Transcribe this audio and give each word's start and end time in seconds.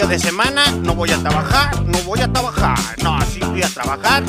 principio 0.00 0.06
de 0.06 0.18
semana, 0.18 0.70
no 0.82 0.94
voy 0.94 1.10
a 1.10 1.18
trabajar, 1.18 1.84
no 1.84 1.98
voy 2.02 2.20
a 2.20 2.32
trabajar, 2.32 2.78
no, 3.02 3.16
así 3.16 3.40
voy 3.40 3.62
a 3.62 3.68
trabajar 3.68 4.22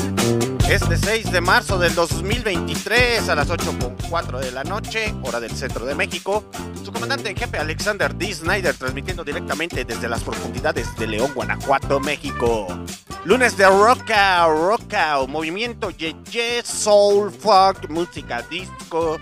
Este 0.68 0.96
6 0.96 1.32
de 1.32 1.40
marzo 1.40 1.78
del 1.78 1.94
2023 1.94 3.28
a 3.28 3.34
las 3.34 3.48
8.4 3.48 4.38
de 4.38 4.52
la 4.52 4.64
noche, 4.64 5.14
hora 5.22 5.40
del 5.40 5.50
centro 5.52 5.86
de 5.86 5.94
México, 5.94 6.44
su 6.84 6.92
comandante 6.92 7.30
en 7.30 7.36
jefe 7.36 7.58
Alexander 7.58 8.14
D. 8.14 8.34
Snyder 8.34 8.74
transmitiendo 8.74 9.24
directamente 9.24 9.84
desde 9.84 10.08
las 10.08 10.22
profundidades 10.22 10.94
de 10.96 11.06
León, 11.06 11.32
Guanajuato, 11.34 12.00
México. 12.00 12.66
Lunes 13.24 13.56
de 13.56 13.66
Rocka, 13.66 14.46
Rocka, 14.46 15.18
movimiento 15.26 15.90
Ye 15.90 16.14
Soul, 16.64 17.30
Funk, 17.30 17.88
música 17.88 18.42
disco, 18.42 19.18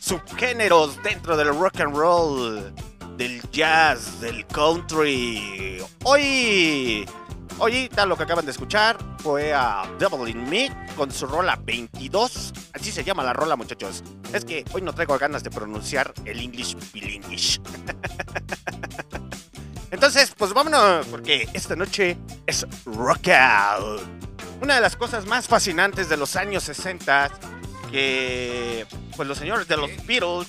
subgéneros 0.00 1.00
dentro 1.02 1.36
del 1.36 1.48
rock 1.48 1.80
and 1.80 1.96
roll, 1.96 2.74
del 3.16 3.42
jazz, 3.50 4.20
del 4.20 4.46
country. 4.46 5.78
Hoy 6.04 7.06
Ahorita 7.58 8.04
lo 8.04 8.16
que 8.16 8.24
acaban 8.24 8.44
de 8.44 8.50
escuchar 8.50 8.98
fue 9.18 9.52
a 9.52 9.88
Devil 9.98 10.28
in 10.28 10.48
Me 10.48 10.68
con 10.96 11.10
su 11.12 11.24
rola 11.26 11.56
22. 11.62 12.52
Así 12.72 12.90
se 12.90 13.04
llama 13.04 13.22
la 13.22 13.32
rola, 13.32 13.54
muchachos. 13.54 14.02
Es 14.32 14.44
que 14.44 14.64
hoy 14.72 14.82
no 14.82 14.92
traigo 14.92 15.16
ganas 15.18 15.44
de 15.44 15.50
pronunciar 15.50 16.12
el 16.24 16.40
English 16.40 16.76
bilinguish. 16.92 17.60
Entonces, 19.92 20.34
pues 20.36 20.52
vámonos, 20.52 21.06
porque 21.06 21.48
esta 21.52 21.76
noche 21.76 22.18
es 22.46 22.66
Rock 22.84 23.28
Out. 23.28 24.02
Una 24.60 24.74
de 24.74 24.80
las 24.80 24.96
cosas 24.96 25.24
más 25.26 25.46
fascinantes 25.46 26.08
de 26.08 26.16
los 26.16 26.34
años 26.34 26.64
60 26.64 27.30
que 27.92 28.84
pues 29.16 29.28
los 29.28 29.38
señores 29.38 29.68
de 29.68 29.76
los 29.76 29.90
Beatles 30.06 30.48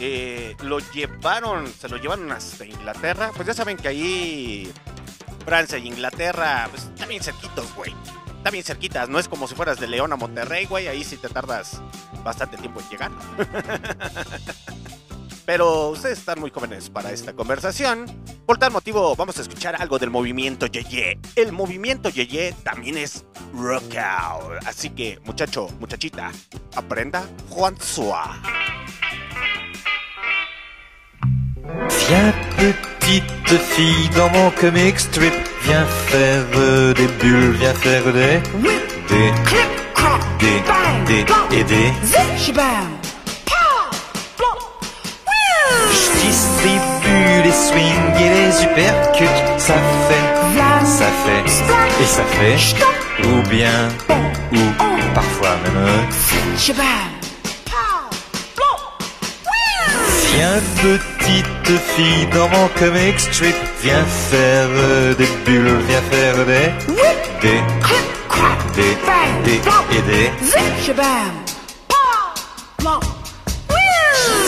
eh, 0.00 0.56
lo 0.62 0.78
llevaron, 0.78 1.66
se 1.72 1.88
lo 1.88 1.96
llevaron 1.96 2.30
hasta 2.32 2.64
Inglaterra. 2.64 3.30
Pues 3.34 3.46
ya 3.46 3.54
saben 3.54 3.76
que 3.76 3.88
ahí 3.88 4.72
Francia 5.44 5.78
y 5.78 5.88
Inglaterra, 5.88 6.68
pues 6.70 6.84
están 6.84 7.08
bien 7.08 7.22
cerquitos, 7.22 7.74
güey. 7.74 7.94
Están 8.36 8.52
bien 8.52 8.64
cerquitas, 8.64 9.08
no 9.08 9.18
es 9.18 9.28
como 9.28 9.46
si 9.46 9.54
fueras 9.54 9.78
de 9.78 9.86
León 9.86 10.12
a 10.12 10.16
Monterrey, 10.16 10.66
güey, 10.66 10.88
ahí 10.88 11.04
sí 11.04 11.16
te 11.16 11.28
tardas 11.28 11.80
bastante 12.24 12.56
tiempo 12.56 12.80
en 12.80 12.88
llegar. 12.88 13.10
Pero 15.44 15.90
ustedes 15.90 16.18
están 16.18 16.40
muy 16.40 16.50
jóvenes 16.50 16.88
para 16.88 17.10
esta 17.10 17.32
conversación. 17.32 18.06
Por 18.46 18.58
tal 18.58 18.72
motivo, 18.72 19.14
vamos 19.16 19.38
a 19.38 19.42
escuchar 19.42 19.80
algo 19.80 19.98
del 19.98 20.10
movimiento 20.10 20.66
Yeye. 20.66 21.18
El 21.36 21.52
movimiento 21.52 22.08
Yeye 22.10 22.54
también 22.62 22.96
es 22.96 23.24
rock 23.52 23.96
out. 23.96 24.64
Así 24.66 24.90
que, 24.90 25.20
muchacho, 25.24 25.68
muchachita, 25.80 26.30
aprenda 26.76 27.24
Juan 27.48 27.80
Sua. 27.80 28.40
Viens 31.64 32.32
petite 32.56 33.60
fille 33.60 34.08
dans 34.16 34.28
mon 34.30 34.50
comic 34.50 34.98
strip, 34.98 35.32
viens 35.62 35.86
faire 35.86 36.44
des 36.94 37.06
bulles, 37.20 37.56
viens 37.58 37.74
faire 37.74 38.04
des 38.12 38.40
des 39.08 39.30
des 40.40 40.58
des 41.06 41.56
et 41.56 41.64
des. 41.64 41.92
Je 45.92 46.26
distribue 46.26 47.42
les 47.44 47.52
swings 47.52 48.16
et 48.18 48.30
les 48.38 48.64
uppercuts, 48.64 49.58
ça 49.58 49.74
fait, 50.08 50.28
ça 50.84 51.10
fait 51.24 51.44
et 52.02 52.06
ça 52.06 52.24
fait, 52.24 52.58
ou 53.24 53.42
bien, 53.48 53.88
ou 54.52 54.62
parfois 55.14 55.56
même. 55.64 57.21
Viens 60.34 60.60
petite 60.82 61.78
fille 61.94 62.26
dans 62.32 62.48
mon 62.48 62.68
comic 62.78 63.20
strip, 63.20 63.54
viens 63.82 64.04
faire 64.04 64.68
des 65.16 65.28
bulles, 65.44 65.78
viens 65.88 66.02
faire 66.10 66.36
des 66.46 66.72
des 67.42 67.60
des 68.76 68.94
des 69.44 69.60
et 69.96 70.02
des. 70.02 70.30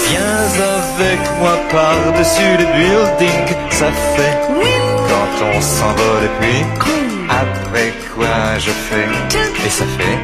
Viens 0.09 0.45
avec 0.79 1.21
moi 1.41 1.57
par-dessus 1.71 2.57
le 2.59 2.67
building, 2.77 3.47
ça 3.71 3.91
fait 4.17 4.39
quand 5.09 5.47
on 5.55 5.61
s'envole 5.61 6.25
et 6.25 6.33
puis 6.41 6.61
après 7.29 7.93
quoi 8.15 8.59
je 8.59 8.71
fais? 8.71 9.09
Et 9.67 9.71
ça 9.71 9.85
fait. 9.99 10.19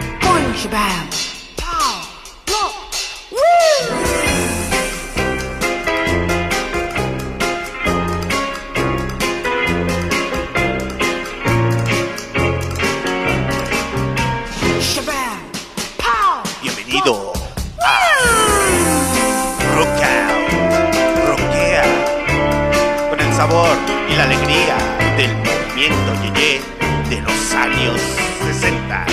Movimiento 25.81 26.13
Yeye 26.37 26.61
de 27.09 27.21
los 27.23 27.55
años 27.55 28.01
60. 28.45 29.07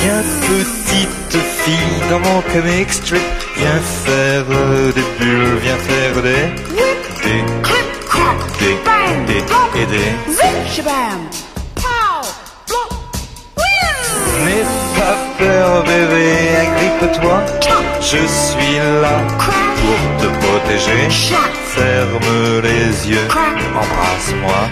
Viens 0.00 0.24
petite 0.46 1.42
fille 1.64 2.00
dans 2.10 2.20
mon 2.20 2.40
comic 2.52 2.92
strip, 2.92 3.20
viens 3.56 3.80
faire 4.04 4.44
des 4.94 5.06
bulles, 5.18 5.58
viens 5.62 5.76
faire 5.76 6.22
des 6.22 6.54
des 7.22 7.42
des 8.60 8.76
des 9.26 9.42
et 9.80 9.86
des. 9.86 10.12
N'aie 14.44 14.66
pas 14.96 15.16
peur 15.38 15.84
bébé, 15.84 16.28
agrippe-toi, 16.60 17.36
je 18.00 18.26
suis 18.26 18.78
là 19.00 19.14
pour 19.38 20.00
te 20.20 20.41
protéger. 20.76 21.08
Ferme 21.74 22.60
les 22.62 23.10
yeux, 23.10 23.28
embrasse-moi. 23.74 24.68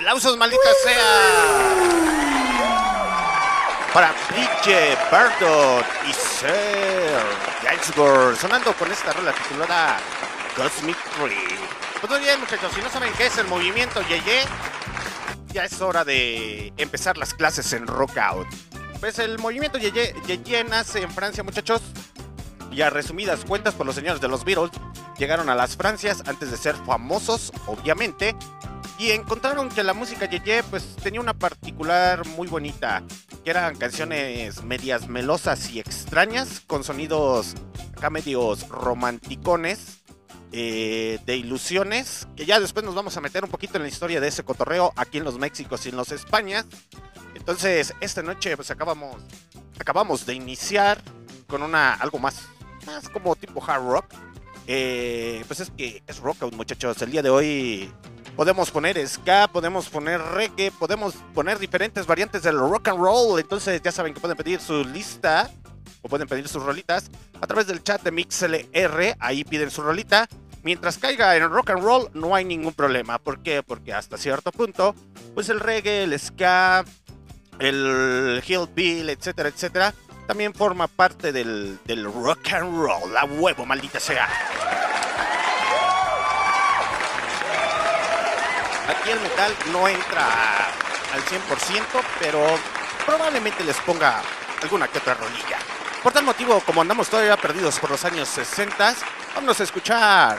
Aplausos, 0.00 0.36
maldita 0.36 0.70
sea. 0.84 2.10
Para 3.92 4.14
Bridget 4.30 4.98
Bardot 5.10 5.84
y 6.08 6.12
Sir 6.12 7.20
Gainsbourg, 7.62 8.36
sonando 8.36 8.72
con 8.74 8.90
esta 8.90 9.12
rola 9.12 9.32
titulada 9.32 9.98
Cosmic 10.56 10.96
Tree. 11.16 11.58
Pues 12.00 12.10
muy 12.10 12.20
bien, 12.20 12.40
muchachos, 12.40 12.72
si 12.74 12.80
no 12.80 12.88
saben 12.88 13.12
qué 13.14 13.26
es 13.26 13.36
el 13.38 13.46
movimiento 13.46 14.00
Yeye, 14.02 14.44
ya 15.52 15.64
es 15.64 15.80
hora 15.82 16.04
de 16.04 16.72
empezar 16.76 17.18
las 17.18 17.34
clases 17.34 17.72
en 17.72 17.86
Rock 17.86 18.16
Out. 18.16 18.46
Pues 19.00 19.18
el 19.18 19.38
movimiento 19.38 19.76
Yeye, 19.76 20.14
Yeye 20.26 20.64
nace 20.64 21.02
en 21.02 21.10
Francia, 21.10 21.42
muchachos. 21.42 21.82
Y 22.70 22.82
a 22.82 22.90
resumidas 22.90 23.44
cuentas, 23.44 23.74
por 23.74 23.86
los 23.86 23.94
señores 23.94 24.20
de 24.20 24.28
los 24.28 24.44
Beatles, 24.44 24.70
llegaron 25.18 25.48
a 25.48 25.54
las 25.54 25.76
Francias 25.76 26.22
antes 26.26 26.50
de 26.50 26.56
ser 26.56 26.76
famosos, 26.76 27.52
obviamente, 27.66 28.36
y 28.98 29.10
encontraron 29.12 29.70
que 29.70 29.82
la 29.82 29.94
música 29.94 30.28
Yeye 30.28 30.62
pues 30.64 30.96
tenía 31.02 31.20
una 31.20 31.34
particular 31.34 32.26
muy 32.26 32.48
bonita, 32.48 33.02
que 33.44 33.50
eran 33.50 33.76
canciones 33.76 34.62
medias 34.62 35.08
melosas 35.08 35.70
y 35.70 35.80
extrañas, 35.80 36.60
con 36.66 36.84
sonidos 36.84 37.54
acá 37.96 38.10
medios 38.10 38.68
romanticones, 38.68 40.00
eh, 40.52 41.18
de 41.26 41.36
ilusiones, 41.36 42.26
que 42.36 42.44
ya 42.44 42.58
después 42.60 42.84
nos 42.84 42.94
vamos 42.94 43.16
a 43.16 43.20
meter 43.20 43.44
un 43.44 43.50
poquito 43.50 43.76
en 43.76 43.82
la 43.82 43.88
historia 43.88 44.20
de 44.20 44.28
ese 44.28 44.42
cotorreo 44.42 44.92
aquí 44.96 45.18
en 45.18 45.24
los 45.24 45.38
Méxicos 45.38 45.86
y 45.86 45.90
en 45.90 45.96
los 45.96 46.12
Españas. 46.12 46.66
Entonces, 47.34 47.94
esta 48.00 48.22
noche 48.22 48.56
pues 48.56 48.70
acabamos, 48.70 49.16
acabamos 49.78 50.26
de 50.26 50.34
iniciar 50.34 51.00
con 51.46 51.62
una 51.62 51.94
algo 51.94 52.18
más, 52.18 52.48
más 52.86 53.08
como 53.08 53.36
tipo 53.36 53.62
hard 53.64 53.82
rock. 53.82 54.06
Eh, 54.66 55.42
pues 55.46 55.60
es 55.60 55.70
que 55.70 56.02
es 56.06 56.18
rock 56.18 56.42
out, 56.42 56.54
muchachos. 56.54 57.00
El 57.02 57.10
día 57.10 57.22
de 57.22 57.30
hoy 57.30 57.92
podemos 58.36 58.70
poner 58.70 59.06
ska, 59.08 59.48
podemos 59.48 59.88
poner 59.88 60.20
reggae, 60.20 60.70
podemos 60.70 61.14
poner 61.34 61.58
diferentes 61.58 62.06
variantes 62.06 62.42
del 62.42 62.58
rock 62.58 62.88
and 62.88 62.98
roll. 62.98 63.40
Entonces 63.40 63.80
ya 63.82 63.92
saben 63.92 64.14
que 64.14 64.20
pueden 64.20 64.36
pedir 64.36 64.60
su 64.60 64.84
lista 64.84 65.50
o 66.02 66.08
pueden 66.08 66.28
pedir 66.28 66.48
sus 66.48 66.62
rolitas 66.62 67.10
a 67.40 67.46
través 67.46 67.66
del 67.66 67.82
chat 67.82 68.02
de 68.02 68.10
MixLR. 68.10 69.16
Ahí 69.18 69.44
piden 69.44 69.70
su 69.70 69.82
rolita. 69.82 70.28
mientras 70.62 70.98
caiga 70.98 71.34
en 71.36 71.50
rock 71.50 71.70
and 71.70 71.82
roll 71.82 72.10
no 72.14 72.34
hay 72.34 72.44
ningún 72.44 72.74
problema. 72.74 73.18
¿Por 73.18 73.42
qué? 73.42 73.62
Porque 73.62 73.92
hasta 73.92 74.18
cierto 74.18 74.52
punto, 74.52 74.94
pues 75.34 75.48
el 75.48 75.58
reggae, 75.58 76.04
el 76.04 76.18
ska, 76.18 76.84
el 77.58 78.42
hillbill, 78.46 79.10
etcétera, 79.10 79.48
etcétera, 79.48 79.94
también 80.30 80.54
forma 80.54 80.86
parte 80.86 81.32
del, 81.32 81.80
del 81.84 82.04
rock 82.04 82.52
and 82.52 82.80
roll. 82.80 83.12
La 83.12 83.24
huevo, 83.24 83.66
maldita 83.66 83.98
sea. 83.98 84.28
Aquí 88.88 89.10
el 89.10 89.18
metal 89.18 89.52
no 89.72 89.88
entra 89.88 90.28
al 91.12 91.20
100%, 91.24 92.00
pero 92.20 92.46
probablemente 93.04 93.64
les 93.64 93.76
ponga 93.78 94.22
alguna 94.62 94.86
que 94.86 94.98
otra 94.98 95.14
rolilla. 95.14 95.58
Por 96.00 96.12
tal 96.12 96.22
motivo, 96.22 96.60
como 96.60 96.82
andamos 96.82 97.08
todavía 97.08 97.36
perdidos 97.36 97.80
por 97.80 97.90
los 97.90 98.04
años 98.04 98.28
60, 98.28 98.94
vamos 99.34 99.58
a 99.58 99.64
escuchar 99.64 100.38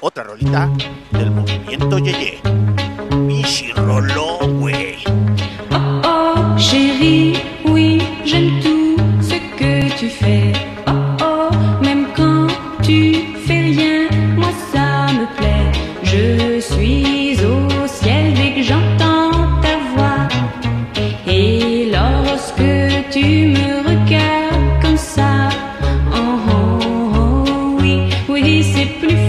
otra 0.00 0.22
rolita 0.22 0.70
del 1.10 1.32
movimiento 1.32 1.98
Yeye. 1.98 2.40
Michi 3.10 3.72
Roló, 3.72 4.38
güey. 4.38 5.02
Oh 5.72 6.02
oh, 6.04 6.56
chérie, 6.56 7.42
oui, 7.64 8.00
j'aime 8.24 8.60
tout 8.62 8.71
Oh 10.24 10.90
oh, 11.20 11.50
même 11.82 12.06
quand 12.16 12.46
tu 12.82 13.14
fais 13.46 13.60
rien, 13.60 14.08
moi 14.36 14.50
ça 14.72 15.12
me 15.18 15.26
plaît. 15.36 15.72
Je 16.04 16.60
suis 16.60 17.36
au 17.44 17.86
ciel 17.86 18.34
dès 18.34 18.52
que 18.56 18.62
j'entends 18.62 19.30
ta 19.60 19.74
voix. 19.94 20.28
Et 21.26 21.90
lorsque 21.90 23.10
tu 23.10 23.26
me 23.56 23.68
regardes 23.88 24.82
comme 24.82 24.96
ça, 24.96 25.48
oh 26.14 26.38
oh, 26.50 26.84
oh, 27.16 27.76
oui, 27.80 28.10
oui, 28.28 28.64
c'est 28.72 28.90
plus 29.00 29.21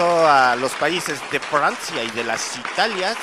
a 0.00 0.56
los 0.56 0.72
países 0.72 1.20
de 1.30 1.38
Francia 1.38 2.02
y 2.02 2.10
de 2.10 2.24
las 2.24 2.58
Italias. 2.58 3.16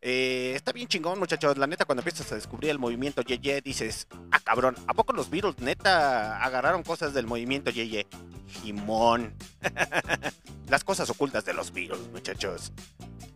Eh, 0.00 0.52
está 0.54 0.72
bien 0.72 0.88
chingón, 0.88 1.18
muchachos. 1.18 1.58
La 1.58 1.66
neta, 1.66 1.84
cuando 1.84 2.00
empiezas 2.00 2.32
a 2.32 2.36
descubrir 2.36 2.70
el 2.70 2.78
movimiento 2.78 3.20
Yeye, 3.20 3.60
dices, 3.60 4.06
ah, 4.30 4.40
cabrón, 4.42 4.76
¿a 4.86 4.94
poco 4.94 5.12
los 5.12 5.28
Beatles 5.28 5.58
neta 5.58 6.42
agarraron 6.42 6.84
cosas 6.84 7.12
del 7.12 7.26
movimiento 7.26 7.70
Yeye? 7.70 8.06
Jimón. 8.48 9.34
Las 10.68 10.84
cosas 10.84 11.10
ocultas 11.10 11.44
de 11.44 11.52
los 11.52 11.70
Beatles, 11.70 12.08
muchachos. 12.12 12.72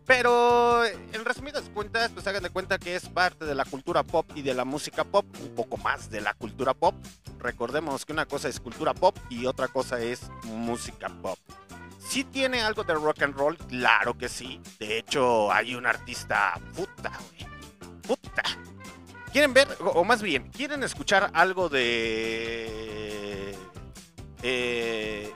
Pero 0.06 0.84
en 0.86 1.24
resumidas 1.24 1.64
cuentas, 1.74 2.10
pues 2.14 2.26
hagan 2.26 2.42
de 2.42 2.50
cuenta 2.50 2.78
que 2.78 2.94
es 2.94 3.08
parte 3.08 3.44
de 3.44 3.54
la 3.54 3.64
cultura 3.66 4.02
pop 4.02 4.26
y 4.34 4.42
de 4.42 4.54
la 4.54 4.64
música 4.64 5.04
pop, 5.04 5.26
un 5.42 5.54
poco 5.54 5.76
más 5.76 6.10
de 6.10 6.22
la 6.22 6.32
cultura 6.32 6.72
pop. 6.72 6.94
Recordemos 7.38 8.06
que 8.06 8.12
una 8.12 8.24
cosa 8.24 8.48
es 8.48 8.58
cultura 8.58 8.94
pop 8.94 9.16
y 9.28 9.44
otra 9.44 9.68
cosa 9.68 10.00
es 10.00 10.30
música 10.44 11.08
pop. 11.20 11.38
¿Sí 12.14 12.22
tiene 12.22 12.62
algo 12.62 12.84
de 12.84 12.94
rock 12.94 13.22
and 13.22 13.36
roll? 13.36 13.58
Claro 13.58 14.16
que 14.16 14.28
sí. 14.28 14.60
De 14.78 14.98
hecho, 14.98 15.52
hay 15.52 15.74
un 15.74 15.84
artista 15.84 16.54
puta, 16.72 17.10
güey. 17.10 17.44
Puta. 18.02 18.44
¿Quieren 19.32 19.52
ver, 19.52 19.66
o 19.80 20.04
más 20.04 20.22
bien, 20.22 20.48
quieren 20.52 20.84
escuchar 20.84 21.32
algo 21.34 21.68
de... 21.68 23.58
eh, 24.44 25.34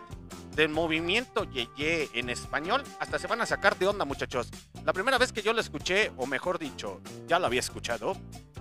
del 0.55 0.69
movimiento 0.69 1.51
Yeye 1.51 2.11
en 2.15 2.31
español? 2.31 2.85
Hasta 3.01 3.19
se 3.19 3.27
van 3.27 3.41
a 3.41 3.47
sacar 3.47 3.77
de 3.77 3.89
onda, 3.89 4.05
muchachos. 4.05 4.49
La 4.85 4.93
primera 4.93 5.19
vez 5.19 5.33
que 5.33 5.43
yo 5.43 5.53
lo 5.53 5.61
escuché, 5.61 6.13
o 6.17 6.27
mejor 6.27 6.61
dicho, 6.61 7.01
ya 7.27 7.41
lo 7.41 7.47
había 7.47 7.59
escuchado. 7.59 8.17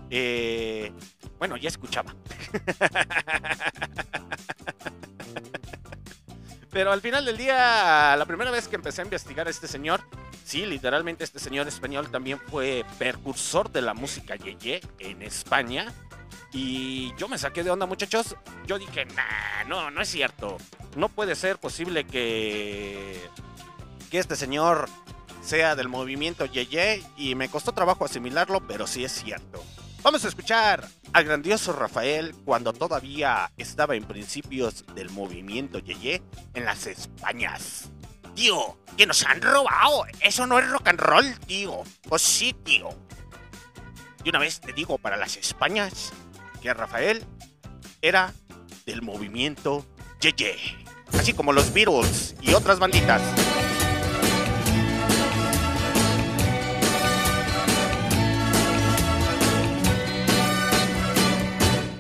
eh, 0.10 0.92
bueno, 1.38 1.56
ya 1.56 1.70
escuchaba. 1.70 2.16
Pero 6.72 6.92
al 6.92 7.02
final 7.02 7.26
del 7.26 7.38
día, 7.38 8.16
la 8.18 8.26
primera 8.26 8.52
vez 8.52 8.68
que 8.68 8.76
empecé 8.76 9.02
a 9.02 9.06
investigar 9.06 9.48
a 9.48 9.50
este 9.50 9.68
señor, 9.68 10.02
sí, 10.44 10.66
literalmente 10.66 11.24
este 11.24 11.40
señor 11.40 11.68
español 11.68 12.10
también 12.12 12.40
fue 12.50 12.86
precursor 12.98 13.72
de 13.72 13.82
la 13.82 13.94
música 13.94 14.36
yeye 14.36 14.82
en 15.00 15.22
España. 15.22 15.94
Y 16.52 17.14
yo 17.18 17.28
me 17.28 17.38
saqué 17.38 17.64
de 17.64 17.72
onda, 17.72 17.86
muchachos. 17.86 18.36
Yo 18.66 18.80
dije, 18.80 19.08
no, 19.68 19.92
no 19.92 20.02
es 20.02 20.10
cierto. 20.10 20.58
No 20.96 21.10
puede 21.10 21.36
ser 21.36 21.58
posible 21.58 22.06
que, 22.06 23.22
que 24.10 24.20
este 24.20 24.36
señor 24.36 24.90
sea 25.42 25.76
del 25.76 25.90
movimiento 25.90 26.46
yeye. 26.46 27.04
Y 27.18 27.36
me 27.36 27.50
costó 27.50 27.72
trabajo 27.72 28.06
asimilarlo, 28.06 28.66
pero 28.68 28.88
sí 28.88 29.04
es 29.04 29.12
cierto. 29.12 29.64
Vamos 30.04 30.24
a 30.24 30.28
escuchar 30.28 30.88
al 31.12 31.24
grandioso 31.26 31.74
Rafael 31.74 32.34
cuando 32.46 32.72
todavía 32.72 33.52
estaba 33.58 33.96
en 33.96 34.04
principios 34.04 34.86
del 34.94 35.10
movimiento 35.10 35.80
Yeye 35.80 36.22
en 36.54 36.66
las 36.66 36.88
Españas. 36.88 37.90
Tío, 38.36 38.78
que 38.96 39.08
nos 39.08 39.26
han 39.26 39.42
robado. 39.42 40.06
Eso 40.22 40.46
no 40.46 40.60
es 40.60 40.70
rock 40.70 40.88
and 40.90 41.00
roll, 41.00 41.40
tío. 41.48 41.84
Pues 42.08 42.22
sí, 42.22 42.54
tío. 42.64 42.90
Y 44.24 44.30
una 44.30 44.40
vez 44.40 44.62
te 44.62 44.72
digo 44.72 44.98
para 44.98 45.18
las 45.18 45.36
Españas 45.36 46.14
que 46.62 46.74
Rafael 46.74 47.26
era 48.02 48.34
del 48.86 49.02
movimiento 49.02 49.86
Yeye. 50.22 50.58
Así 51.14 51.34
como 51.34 51.54
los 51.54 51.74
Beatles 51.74 52.36
y 52.42 52.54
otras 52.54 52.80
banditas. 52.80 53.22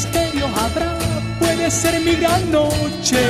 ¿Qué 0.00 0.06
misterio 0.08 0.46
habrá? 0.46 0.98
Puede 1.38 1.70
ser 1.70 2.00
mi 2.00 2.14
gran 2.14 2.50
noche. 2.50 3.20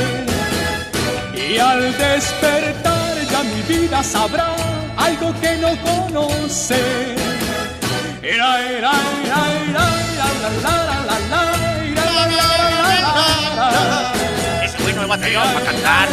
Y 1.35 1.59
al 1.59 1.97
despertar 1.99 3.15
ya 3.29 3.43
mi 3.43 3.62
vida 3.62 4.03
sabrá 4.05 4.55
algo 4.97 5.35
que 5.41 5.57
no 5.57 5.71
conoce. 5.83 7.17
Va 15.11 15.17
a 15.17 15.19
traer 15.19 15.39
para 15.39 15.67
cantar. 15.67 16.09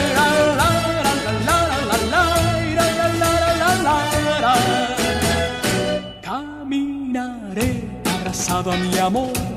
Caminaré 6.24 7.84
abrazado 8.04 8.72
a 8.72 8.76
mi 8.78 8.98
amor 8.98 9.57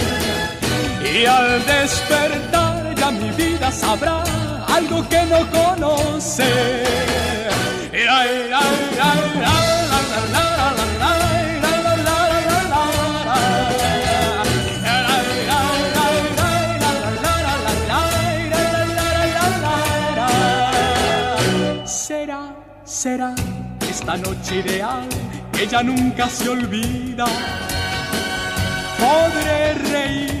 Y 1.13 1.25
al 1.25 1.65
despertar 1.65 2.95
ya 2.95 3.11
mi 3.11 3.29
vida 3.31 3.69
sabrá 3.69 4.23
algo 4.67 5.07
que 5.09 5.25
no 5.25 5.39
conoce. 5.51 6.83
Será, 21.85 22.55
será 22.85 23.35
esta 23.89 24.15
noche 24.15 24.59
ideal 24.59 25.09
que 25.51 25.67
ya 25.67 25.83
nunca 25.83 26.29
se 26.29 26.47
olvida. 26.47 27.25
Podré 28.97 29.73
reír 29.73 30.40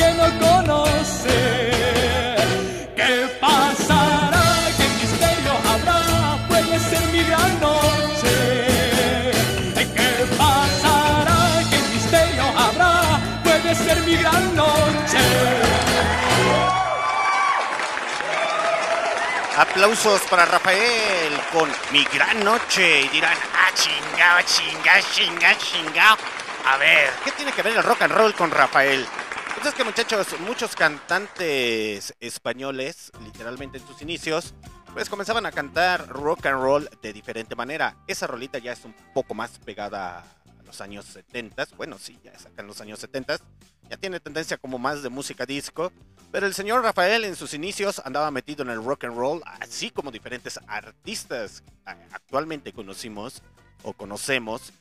que 0.00 0.10
no 0.14 0.28
conoce. 0.46 1.38
¿Qué 2.96 3.28
pasará? 3.38 4.46
¿Qué 4.78 4.86
misterio 5.00 5.52
habrá? 5.70 6.00
Puede 6.48 6.78
ser 6.80 7.02
mi 7.12 7.22
gran 7.24 7.52
noche. 7.60 8.34
¿Qué 9.96 10.10
pasará? 10.38 11.40
¿Qué 11.70 11.78
misterio 11.92 12.44
habrá? 12.64 12.92
Puede 13.44 13.74
ser 13.74 13.98
mi 14.06 14.16
gran 14.16 14.56
noche. 14.56 15.22
Aplausos 19.58 20.22
para 20.30 20.46
Rafael 20.46 21.32
con 21.52 21.68
Mi 21.92 22.04
Gran 22.14 22.42
Noche. 22.42 23.02
Y 23.02 23.08
dirán, 23.08 23.36
ah, 23.54 23.70
chingado, 23.74 24.40
chingado, 24.46 25.06
chingado, 25.12 25.58
chingado. 25.58 26.16
A 26.66 26.78
ver, 26.78 27.10
¿qué 27.24 27.32
tiene 27.32 27.52
que 27.52 27.60
ver 27.60 27.76
el 27.76 27.82
rock 27.82 28.02
and 28.02 28.14
roll 28.14 28.34
con 28.34 28.50
Rafael? 28.50 29.06
Pues 29.60 29.74
es 29.74 29.76
que 29.76 29.84
muchachos, 29.84 30.40
muchos 30.40 30.74
cantantes 30.74 32.14
españoles, 32.18 33.12
literalmente 33.22 33.76
en 33.76 33.86
sus 33.86 34.00
inicios, 34.00 34.54
pues 34.94 35.10
comenzaban 35.10 35.44
a 35.44 35.52
cantar 35.52 36.08
rock 36.08 36.46
and 36.46 36.62
roll 36.62 36.88
de 37.02 37.12
diferente 37.12 37.54
manera. 37.54 37.94
Esa 38.06 38.26
rolita 38.26 38.56
ya 38.56 38.72
es 38.72 38.82
un 38.86 38.94
poco 39.12 39.34
más 39.34 39.58
pegada 39.58 40.20
a 40.20 40.62
los 40.64 40.80
años 40.80 41.04
70. 41.04 41.66
Bueno, 41.76 41.98
sí, 41.98 42.18
ya 42.24 42.38
sacan 42.38 42.66
los 42.66 42.80
años 42.80 43.00
70. 43.00 43.36
Ya 43.90 43.98
tiene 43.98 44.18
tendencia 44.18 44.56
como 44.56 44.78
más 44.78 45.02
de 45.02 45.10
música 45.10 45.44
disco. 45.44 45.92
Pero 46.32 46.46
el 46.46 46.54
señor 46.54 46.82
Rafael 46.82 47.26
en 47.26 47.36
sus 47.36 47.52
inicios 47.52 48.00
andaba 48.02 48.30
metido 48.30 48.62
en 48.62 48.70
el 48.70 48.82
rock 48.82 49.04
and 49.04 49.14
roll, 49.14 49.42
así 49.44 49.90
como 49.90 50.10
diferentes 50.10 50.58
artistas 50.68 51.62
actualmente 51.84 52.72
conocimos 52.72 53.42
o 53.82 53.92
conocemos 53.92 54.72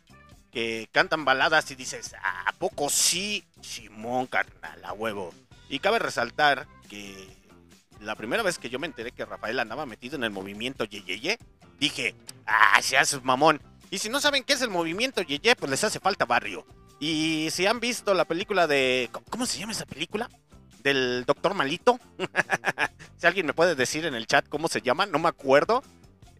que 0.51 0.89
cantan 0.91 1.25
baladas 1.25 1.69
y 1.71 1.75
dices, 1.75 2.15
¿a 2.21 2.51
poco 2.53 2.89
sí? 2.89 3.45
Simón, 3.61 4.27
carnal, 4.27 4.83
a 4.83 4.93
huevo. 4.93 5.33
Y 5.69 5.79
cabe 5.79 5.99
resaltar 5.99 6.67
que 6.89 7.27
la 7.99 8.15
primera 8.15 8.43
vez 8.43 8.57
que 8.57 8.69
yo 8.69 8.79
me 8.79 8.87
enteré 8.87 9.11
que 9.11 9.25
Rafael 9.25 9.59
andaba 9.59 9.85
metido 9.85 10.15
en 10.15 10.23
el 10.23 10.31
movimiento 10.31 10.85
Yeyeye, 10.85 11.37
dije, 11.79 12.15
ah, 12.45 12.81
seas 12.81 13.23
mamón. 13.23 13.61
Y 13.91 13.99
si 13.99 14.09
no 14.09 14.19
saben 14.19 14.43
qué 14.43 14.53
es 14.53 14.61
el 14.61 14.69
movimiento 14.69 15.21
Yeye, 15.21 15.55
pues 15.55 15.69
les 15.69 15.83
hace 15.83 15.99
falta 15.99 16.25
barrio. 16.25 16.65
Y 16.99 17.49
si 17.51 17.65
han 17.65 17.79
visto 17.79 18.13
la 18.13 18.25
película 18.25 18.67
de... 18.67 19.09
¿Cómo 19.29 19.45
se 19.45 19.59
llama 19.59 19.71
esa 19.71 19.85
película? 19.85 20.29
Del 20.83 21.23
Doctor 21.25 21.53
Malito. 21.53 21.99
si 23.17 23.27
alguien 23.27 23.45
me 23.45 23.53
puede 23.53 23.75
decir 23.75 24.05
en 24.05 24.15
el 24.15 24.27
chat 24.27 24.47
cómo 24.49 24.67
se 24.67 24.81
llama, 24.81 25.05
no 25.05 25.19
me 25.19 25.29
acuerdo. 25.29 25.83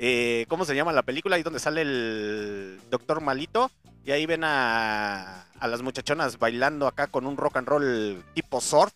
Eh, 0.02 0.46
¿Cómo 0.48 0.64
se 0.64 0.76
llama 0.76 0.94
la 0.94 1.04
película? 1.04 1.36
Ahí 1.36 1.44
donde 1.44 1.60
sale 1.60 1.82
el 1.82 2.80
Doctor 2.90 3.22
Malito. 3.22 3.70
Y 4.06 4.12
ahí 4.12 4.26
ven 4.26 4.44
a, 4.46 5.46
las 5.62 5.82
muchachonas 5.82 6.40
bailando 6.40 6.88
acá 6.88 7.08
con 7.08 7.28
un 7.28 7.36
rock 7.38 7.58
and 7.58 7.68
roll 7.68 8.24
tipo 8.34 8.62
surf. 8.62 8.94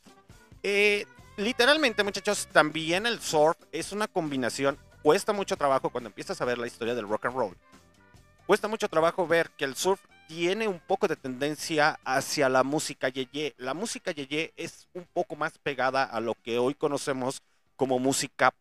Eh, 0.63 1.05
literalmente, 1.35 2.03
muchachos, 2.03 2.47
también 2.51 3.05
el 3.05 3.19
surf 3.19 3.57
es 3.73 3.91
una 3.91 4.07
combinación. 4.07 4.77
Cuesta 5.03 5.33
mucho 5.33 5.57
trabajo 5.57 5.89
cuando 5.89 6.07
empiezas 6.07 6.39
a 6.39 6.45
ver 6.45 6.57
la 6.57 6.67
historia 6.67 6.95
del 6.95 7.07
rock 7.07 7.25
and 7.25 7.35
roll. 7.35 7.57
Cuesta 8.47 8.69
mucho 8.69 8.87
trabajo 8.87 9.27
ver 9.27 9.49
que 9.51 9.65
el 9.65 9.75
surf 9.75 9.99
tiene 10.27 10.69
un 10.69 10.79
poco 10.79 11.09
de 11.09 11.17
tendencia 11.17 11.99
hacia 12.05 12.47
la 12.47 12.63
música 12.63 13.09
yeye. 13.09 13.53
La 13.57 13.73
música 13.73 14.11
yeye 14.11 14.53
es 14.55 14.87
un 14.93 15.05
poco 15.11 15.35
más 15.35 15.57
pegada 15.57 16.05
a 16.05 16.21
lo 16.21 16.35
que 16.41 16.57
hoy 16.57 16.73
conocemos 16.73 17.41
como 17.75 17.99
música 17.99 18.53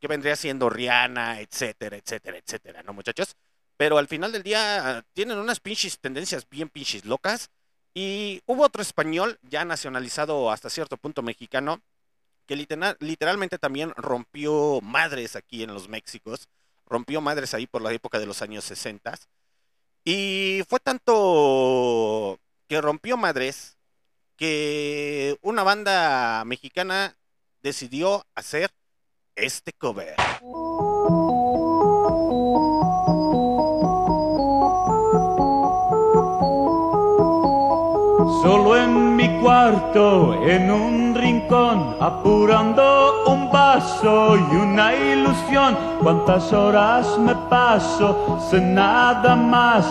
que 0.00 0.08
vendría 0.08 0.36
siendo 0.36 0.70
Rihanna, 0.70 1.40
etcétera, 1.40 1.96
etcétera, 1.96 2.38
etcétera, 2.38 2.82
¿no, 2.82 2.92
muchachos? 2.92 3.36
Pero 3.76 3.98
al 3.98 4.08
final 4.08 4.32
del 4.32 4.42
día 4.42 4.98
ah, 4.98 5.02
tienen 5.12 5.38
unas 5.38 5.60
pinches 5.60 5.98
tendencias 6.00 6.46
bien 6.48 6.68
pinches 6.68 7.04
locas. 7.04 7.50
Y 7.94 8.40
hubo 8.46 8.64
otro 8.64 8.82
español, 8.82 9.38
ya 9.42 9.64
nacionalizado 9.64 10.50
hasta 10.50 10.70
cierto 10.70 10.96
punto 10.96 11.22
mexicano, 11.22 11.82
que 12.46 12.56
litera- 12.56 12.96
literalmente 13.00 13.58
también 13.58 13.92
rompió 13.96 14.80
madres 14.82 15.36
aquí 15.36 15.62
en 15.62 15.74
los 15.74 15.88
Méxicos. 15.88 16.48
Rompió 16.86 17.20
madres 17.20 17.54
ahí 17.54 17.66
por 17.66 17.82
la 17.82 17.92
época 17.92 18.18
de 18.18 18.26
los 18.26 18.42
años 18.42 18.64
60. 18.64 19.18
Y 20.04 20.62
fue 20.68 20.80
tanto 20.80 22.38
que 22.68 22.80
rompió 22.80 23.16
madres 23.16 23.76
que 24.36 25.36
una 25.42 25.62
banda 25.62 26.44
mexicana 26.44 27.16
decidió 27.62 28.24
hacer 28.34 28.70
este 29.34 29.72
cover. 29.72 30.14
Solo 38.42 38.76
en 38.76 39.16
mi 39.16 39.28
cuarto, 39.40 40.34
en 40.44 40.70
un 40.70 41.14
rincón, 41.14 41.96
apurando 42.00 43.24
un 43.26 43.50
vaso 43.50 44.36
y 44.36 44.56
una 44.56 44.94
ilusión. 44.94 45.76
Cuántas 46.02 46.52
horas 46.52 47.18
me 47.18 47.34
paso 47.48 48.38
sin 48.50 48.74
nada 48.74 49.36
más 49.36 49.86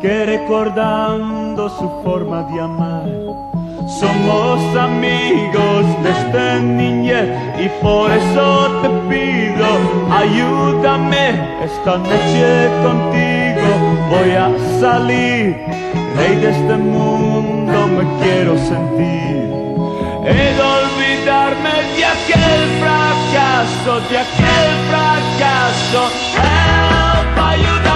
que 0.00 0.24
recordando 0.26 1.68
su 1.68 1.88
forma 2.02 2.42
de 2.44 2.60
amar. 2.60 3.51
Somos 3.86 4.76
amigos 4.76 5.84
desde 6.02 6.60
niñez 6.60 7.28
y 7.58 7.68
por 7.82 8.10
eso 8.10 8.82
te 8.82 8.88
pido, 9.08 9.66
ayúdame 10.10 11.30
esta 11.64 11.98
noche 11.98 12.68
contigo. 12.82 13.68
Voy 14.10 14.30
a 14.32 14.50
salir, 14.80 15.56
rey 16.16 16.36
de 16.36 16.50
este 16.50 16.76
mundo 16.76 17.86
me 17.88 18.04
quiero 18.22 18.56
sentir. 18.58 19.32
He 20.24 20.54
olvidarme 20.60 21.74
de 21.96 22.04
aquel 22.04 22.62
fracaso, 22.80 24.00
de 24.08 24.18
aquel 24.18 24.70
fracaso. 24.88 26.02
Help, 26.36 27.38
ayúdame. 27.38 27.91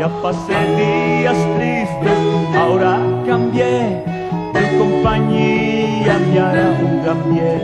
Ya 0.00 0.08
pasé 0.22 0.56
días 0.80 1.36
tristes, 1.58 2.18
ahora 2.58 2.98
cambié. 3.26 4.02
Tu 4.54 4.78
compañía 4.78 6.18
me 6.26 6.40
hará 6.40 6.68
un 6.80 7.02
gran 7.04 7.20
bien. 7.30 7.60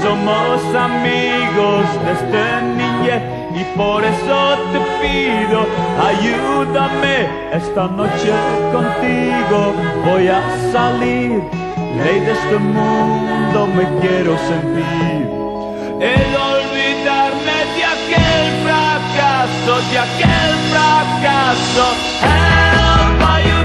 Somos 0.00 0.62
amigos 0.88 1.86
desde 2.06 2.44
niñez 2.78 3.22
y 3.60 3.64
por 3.76 4.04
eso 4.04 4.58
te 4.70 4.78
pido, 5.02 5.66
ayúdame 6.10 7.26
esta 7.52 7.88
noche 7.98 8.30
contigo. 8.70 9.74
Voy 10.06 10.28
a 10.28 10.40
salir, 10.70 11.42
ley 12.04 12.20
de 12.26 12.30
este 12.30 12.58
mundo 12.58 13.66
me 13.74 13.84
quiero 14.00 14.38
sentir. 14.38 15.26
El 15.98 16.30
olvidarme 16.52 17.56
de 17.74 17.84
aquel 17.96 18.46
fracaso, 18.62 19.72
de 19.90 19.98
aquel 19.98 20.50
fracaso. 20.70 21.09
got 21.22 21.54
some 21.76 21.98
help, 22.24 23.20
are 23.28 23.40
you 23.44 23.58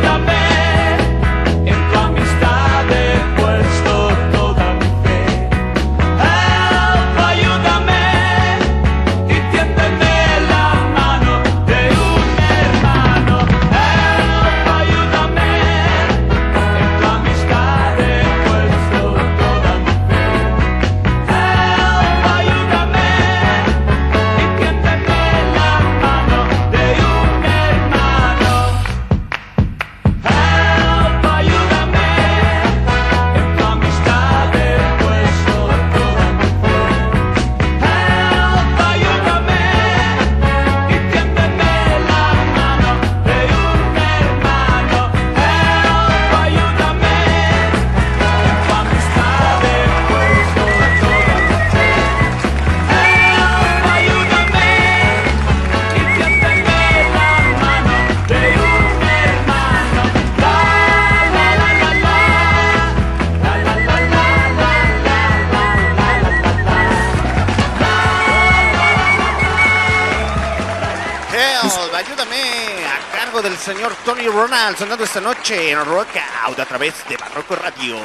Ronald 74.35 74.75
sonando 74.75 75.05
esta 75.05 75.21
noche 75.21 75.71
en 75.71 75.77
Rockout 75.85 76.59
a 76.59 76.65
través 76.65 77.07
de 77.07 77.15
Barroco 77.15 77.55
Radio. 77.55 77.95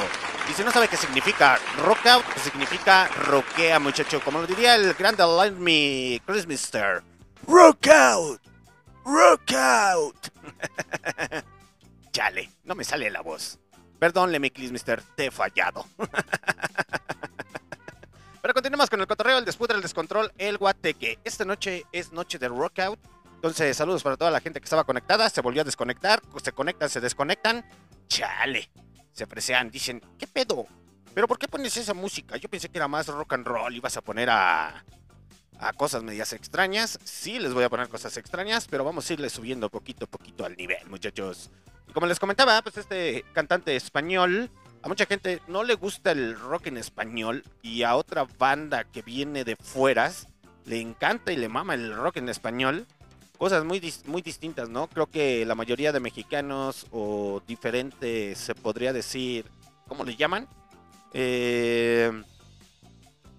Y 0.49 0.53
si 0.53 0.63
no 0.63 0.71
sabe 0.71 0.87
qué 0.87 0.95
significa 0.95 1.59
Rockout, 1.83 2.23
significa 2.37 3.09
roquea, 3.25 3.79
muchacho. 3.79 4.21
Como 4.23 4.39
lo 4.39 4.47
diría 4.47 4.75
el 4.75 4.93
grande 4.93 5.25
Light 5.27 5.55
Me 5.55 6.21
Christmaster. 6.25 7.03
Rockout, 7.45 8.41
Rockout. 9.03 10.31
Chale, 12.13 12.49
no 12.63 12.75
me 12.75 12.85
sale 12.85 13.11
la 13.11 13.19
voz. 13.19 13.59
Perdón, 13.99 14.31
Lemmy 14.31 14.51
Christmaster, 14.51 15.03
te 15.17 15.25
he 15.25 15.31
fallado. 15.31 15.85
Pero 18.41 18.53
continuamos 18.53 18.89
con 18.89 19.01
el 19.01 19.07
cotorreo, 19.07 19.37
el 19.37 19.43
desputre, 19.43 19.75
el 19.75 19.81
descontrol, 19.81 20.31
el 20.37 20.57
guateque. 20.57 21.19
Esta 21.25 21.43
noche 21.43 21.85
es 21.91 22.13
noche 22.13 22.39
de 22.39 22.47
rockout. 22.47 22.99
Entonces, 23.41 23.75
saludos 23.75 24.03
para 24.03 24.17
toda 24.17 24.29
la 24.29 24.39
gente 24.39 24.59
que 24.59 24.65
estaba 24.65 24.83
conectada. 24.83 25.27
Se 25.27 25.41
volvió 25.41 25.63
a 25.63 25.65
desconectar. 25.65 26.21
Se 26.43 26.51
conectan, 26.51 26.91
se 26.91 27.01
desconectan. 27.01 27.65
Chale. 28.07 28.69
Se 29.13 29.23
aprecian, 29.23 29.71
dicen, 29.71 29.99
¿qué 30.19 30.27
pedo? 30.27 30.67
¿Pero 31.15 31.27
por 31.27 31.39
qué 31.39 31.47
pones 31.47 31.75
esa 31.75 31.95
música? 31.95 32.37
Yo 32.37 32.49
pensé 32.49 32.69
que 32.69 32.77
era 32.77 32.87
más 32.87 33.07
rock 33.07 33.33
and 33.33 33.47
roll. 33.47 33.75
Ibas 33.75 33.97
a 33.97 34.01
poner 34.01 34.29
a, 34.29 34.85
a 35.57 35.73
cosas 35.73 36.03
medias 36.03 36.33
extrañas. 36.33 36.99
Sí, 37.03 37.39
les 37.39 37.51
voy 37.55 37.63
a 37.63 37.69
poner 37.69 37.89
cosas 37.89 38.15
extrañas, 38.15 38.67
pero 38.69 38.83
vamos 38.83 39.09
a 39.09 39.13
irle 39.13 39.27
subiendo 39.27 39.69
poquito 39.69 40.05
a 40.05 40.07
poquito 40.07 40.45
al 40.45 40.55
nivel, 40.55 40.87
muchachos. 40.87 41.49
Y 41.89 41.93
como 41.93 42.05
les 42.05 42.19
comentaba, 42.19 42.61
pues 42.61 42.77
este 42.77 43.25
cantante 43.33 43.75
español 43.75 44.51
a 44.83 44.87
mucha 44.87 45.07
gente 45.07 45.41
no 45.47 45.63
le 45.63 45.73
gusta 45.73 46.11
el 46.11 46.39
rock 46.39 46.67
en 46.67 46.77
español 46.77 47.43
y 47.63 47.81
a 47.81 47.95
otra 47.95 48.27
banda 48.37 48.83
que 48.83 49.01
viene 49.01 49.43
de 49.43 49.55
fueras 49.55 50.27
le 50.65 50.79
encanta 50.79 51.31
y 51.31 51.37
le 51.37 51.49
mama 51.49 51.73
el 51.73 51.95
rock 51.95 52.17
en 52.17 52.29
español. 52.29 52.85
Cosas 53.41 53.65
muy, 53.65 53.81
muy 54.05 54.21
distintas, 54.21 54.69
¿no? 54.69 54.85
Creo 54.85 55.07
que 55.07 55.47
la 55.47 55.55
mayoría 55.55 55.91
de 55.91 55.99
mexicanos 55.99 56.85
o 56.91 57.41
diferentes, 57.47 58.37
se 58.37 58.53
podría 58.53 58.93
decir, 58.93 59.47
¿cómo 59.87 60.03
le 60.03 60.15
llaman? 60.15 60.47
Eh, 61.11 62.11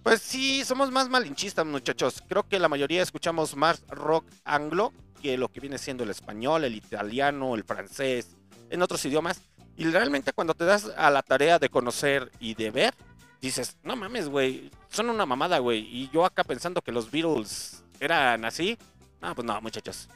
pues 0.02 0.20
sí, 0.20 0.64
somos 0.64 0.90
más 0.90 1.08
malinchistas, 1.08 1.64
muchachos. 1.64 2.20
Creo 2.28 2.42
que 2.48 2.58
la 2.58 2.68
mayoría 2.68 3.00
escuchamos 3.00 3.54
más 3.54 3.84
rock 3.90 4.26
anglo 4.44 4.92
que 5.22 5.36
lo 5.36 5.46
que 5.52 5.60
viene 5.60 5.78
siendo 5.78 6.02
el 6.02 6.10
español, 6.10 6.64
el 6.64 6.74
italiano, 6.74 7.54
el 7.54 7.62
francés, 7.62 8.34
en 8.70 8.82
otros 8.82 9.04
idiomas. 9.04 9.40
Y 9.76 9.84
realmente 9.84 10.32
cuando 10.32 10.54
te 10.54 10.64
das 10.64 10.90
a 10.96 11.12
la 11.12 11.22
tarea 11.22 11.60
de 11.60 11.68
conocer 11.68 12.32
y 12.40 12.54
de 12.54 12.72
ver, 12.72 12.92
dices, 13.40 13.76
no 13.84 13.94
mames, 13.94 14.28
güey, 14.28 14.68
son 14.88 15.10
una 15.10 15.26
mamada, 15.26 15.60
güey. 15.60 15.78
Y 15.78 16.10
yo 16.12 16.24
acá 16.24 16.42
pensando 16.42 16.82
que 16.82 16.90
los 16.90 17.08
Beatles 17.08 17.84
eran 18.00 18.44
así. 18.44 18.76
No, 19.22 19.34
pues 19.34 19.46
no, 19.46 19.60
muchachos. 19.60 20.08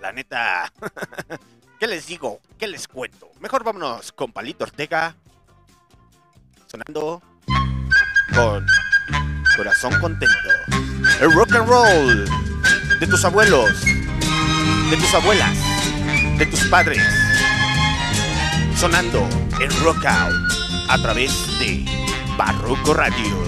La 0.00 0.12
neta, 0.12 0.72
¿qué 1.80 1.86
les 1.86 2.06
digo? 2.06 2.40
¿Qué 2.56 2.66
les 2.66 2.88
cuento? 2.88 3.30
Mejor 3.40 3.64
vámonos 3.64 4.12
con 4.12 4.32
Palito 4.32 4.64
Ortega. 4.64 5.14
Sonando 6.66 7.20
con 8.34 8.64
Corazón 9.56 10.00
Contento. 10.00 10.48
El 11.20 11.32
rock 11.32 11.52
and 11.54 11.68
roll 11.68 12.24
de 13.00 13.06
tus 13.06 13.24
abuelos, 13.24 13.70
de 13.82 14.96
tus 14.96 15.14
abuelas, 15.14 15.56
de 16.38 16.46
tus 16.46 16.64
padres 16.68 17.02
sonando 18.78 19.28
en 19.60 19.70
Rockout 19.82 20.32
a 20.88 20.98
través 21.02 21.32
de 21.58 21.84
Barroco 22.36 22.94
Radio. 22.94 23.47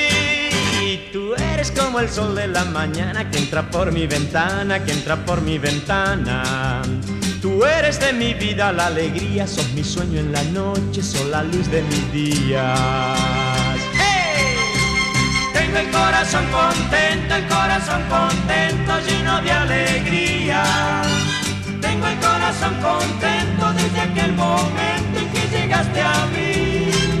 Tú 1.13 1.33
eres 1.35 1.71
como 1.71 1.99
el 1.99 2.09
sol 2.09 2.35
de 2.35 2.47
la 2.47 2.65
mañana 2.65 3.29
que 3.29 3.37
entra 3.37 3.69
por 3.69 3.91
mi 3.93 4.07
ventana, 4.07 4.83
que 4.83 4.91
entra 4.91 5.15
por 5.25 5.41
mi 5.41 5.57
ventana. 5.57 6.81
Tú 7.41 7.63
eres 7.63 7.99
de 7.99 8.11
mi 8.11 8.33
vida 8.33 8.73
la 8.73 8.87
alegría, 8.87 9.47
sos 9.47 9.71
mi 9.71 9.83
sueño 9.83 10.19
en 10.19 10.31
la 10.33 10.43
noche, 10.43 11.01
sos 11.01 11.25
la 11.27 11.43
luz 11.43 11.69
de 11.71 11.81
mis 11.83 12.11
días. 12.11 13.17
¡Hey! 13.93 14.57
Tengo 15.53 15.77
el 15.77 15.89
corazón 15.91 16.45
contento, 16.51 17.35
el 17.35 17.47
corazón 17.47 18.01
contento, 18.09 18.99
lleno 19.07 19.41
de 19.41 19.51
alegría. 19.51 20.63
Tengo 21.79 22.07
el 22.07 22.17
corazón 22.17 22.75
contento 22.81 23.73
desde 23.73 24.01
aquel 24.01 24.33
momento 24.33 25.19
en 25.19 25.31
que 25.31 25.57
llegaste 25.57 26.01
a 26.01 26.25
mí. 26.27 27.20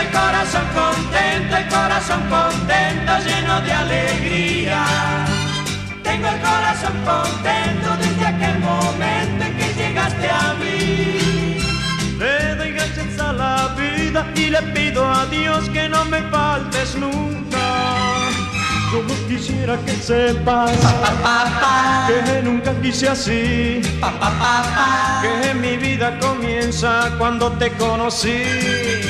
El 0.00 0.08
corazón 0.08 0.66
contento, 0.74 1.56
el 1.56 1.68
corazón 1.68 2.22
contento, 2.30 3.12
lleno 3.26 3.60
de 3.60 3.72
alegría. 3.72 4.84
Tengo 6.02 6.26
el 6.26 6.40
corazón 6.40 6.96
contento 7.04 7.88
desde 7.98 8.26
aquel 8.26 8.58
momento 8.60 9.44
en 9.44 9.56
que 9.58 9.74
llegaste 9.74 10.30
a 10.30 10.54
mí. 10.54 11.58
Le 12.18 12.54
doy 12.56 12.72
gracias 12.72 13.18
a 13.18 13.32
la 13.34 13.74
vida 13.76 14.26
y 14.34 14.46
le 14.48 14.62
pido 14.72 15.06
a 15.06 15.26
Dios 15.26 15.68
que 15.68 15.86
no 15.88 16.04
me 16.06 16.22
faltes 16.30 16.96
nunca. 16.96 17.60
Yo 18.92 19.06
quisiera 19.28 19.76
que 19.84 19.92
sepas 19.92 20.72
que 22.06 22.42
nunca 22.42 22.72
quise 22.80 23.08
así. 23.08 23.82
Que 25.20 25.54
mi 25.54 25.76
vida 25.76 26.18
comienza 26.18 27.10
cuando 27.18 27.52
te 27.52 27.70
conocí. 27.72 29.09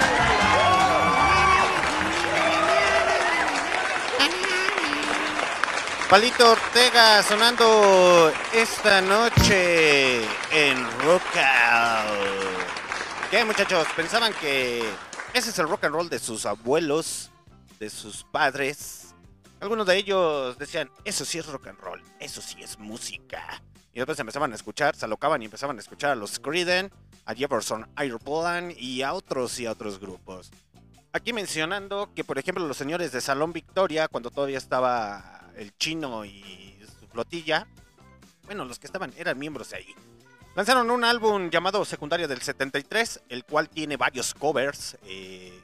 Palito 6.11 6.51
Ortega 6.51 7.23
sonando 7.23 8.29
esta 8.53 8.99
noche 8.99 10.17
en 10.51 10.99
Rock 10.99 11.23
Out. 11.37 13.31
¿Qué 13.31 13.45
muchachos? 13.45 13.87
¿Pensaban 13.95 14.33
que 14.33 14.83
ese 15.33 15.51
es 15.51 15.59
el 15.59 15.69
rock 15.69 15.85
and 15.85 15.95
roll 15.95 16.09
de 16.09 16.19
sus 16.19 16.45
abuelos, 16.45 17.31
de 17.79 17.89
sus 17.89 18.25
padres? 18.25 19.15
Algunos 19.61 19.87
de 19.87 19.95
ellos 19.95 20.57
decían, 20.57 20.91
eso 21.05 21.23
sí 21.23 21.37
es 21.37 21.45
rock 21.45 21.67
and 21.67 21.79
roll, 21.79 22.03
eso 22.19 22.41
sí 22.41 22.61
es 22.61 22.77
música. 22.77 23.63
Y 23.93 23.99
después 23.99 24.19
empezaban 24.19 24.51
a 24.51 24.55
escuchar, 24.55 24.97
se 24.97 25.05
alocaban 25.05 25.41
y 25.41 25.45
empezaban 25.45 25.77
a 25.77 25.79
escuchar 25.79 26.11
a 26.11 26.15
los 26.15 26.39
Creedence, 26.39 26.93
a 27.25 27.33
Jefferson 27.33 27.89
Airplane 27.95 28.75
y 28.77 29.01
a 29.01 29.13
otros 29.13 29.57
y 29.61 29.65
a 29.65 29.71
otros 29.71 29.97
grupos. 29.97 30.51
Aquí 31.13 31.31
mencionando 31.31 32.13
que, 32.13 32.25
por 32.25 32.37
ejemplo, 32.37 32.67
los 32.67 32.75
señores 32.75 33.13
de 33.13 33.21
Salón 33.21 33.53
Victoria, 33.53 34.09
cuando 34.09 34.29
todavía 34.29 34.57
estaba 34.57 35.40
el 35.61 35.77
chino 35.77 36.25
y 36.25 36.77
su 36.99 37.07
flotilla, 37.07 37.67
bueno, 38.45 38.65
los 38.65 38.79
que 38.79 38.87
estaban 38.87 39.13
eran 39.17 39.37
miembros 39.37 39.69
de 39.69 39.77
ahí. 39.77 39.95
Lanzaron 40.55 40.91
un 40.91 41.05
álbum 41.05 41.49
llamado 41.49 41.85
Secundaria 41.85 42.27
del 42.27 42.41
73, 42.41 43.21
el 43.29 43.45
cual 43.45 43.69
tiene 43.69 43.95
varios 43.95 44.33
covers 44.33 44.97
eh, 45.03 45.57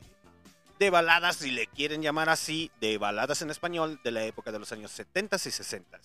de 0.80 0.90
baladas, 0.90 1.38
si 1.38 1.52
le 1.52 1.68
quieren 1.68 2.02
llamar 2.02 2.30
así, 2.30 2.72
de 2.80 2.98
baladas 2.98 3.42
en 3.42 3.50
español 3.50 4.00
de 4.04 4.12
la 4.12 4.24
época 4.24 4.52
de 4.52 4.60
los 4.60 4.72
años 4.72 4.92
70 4.92 5.36
y 5.36 5.40
60. 5.40 6.00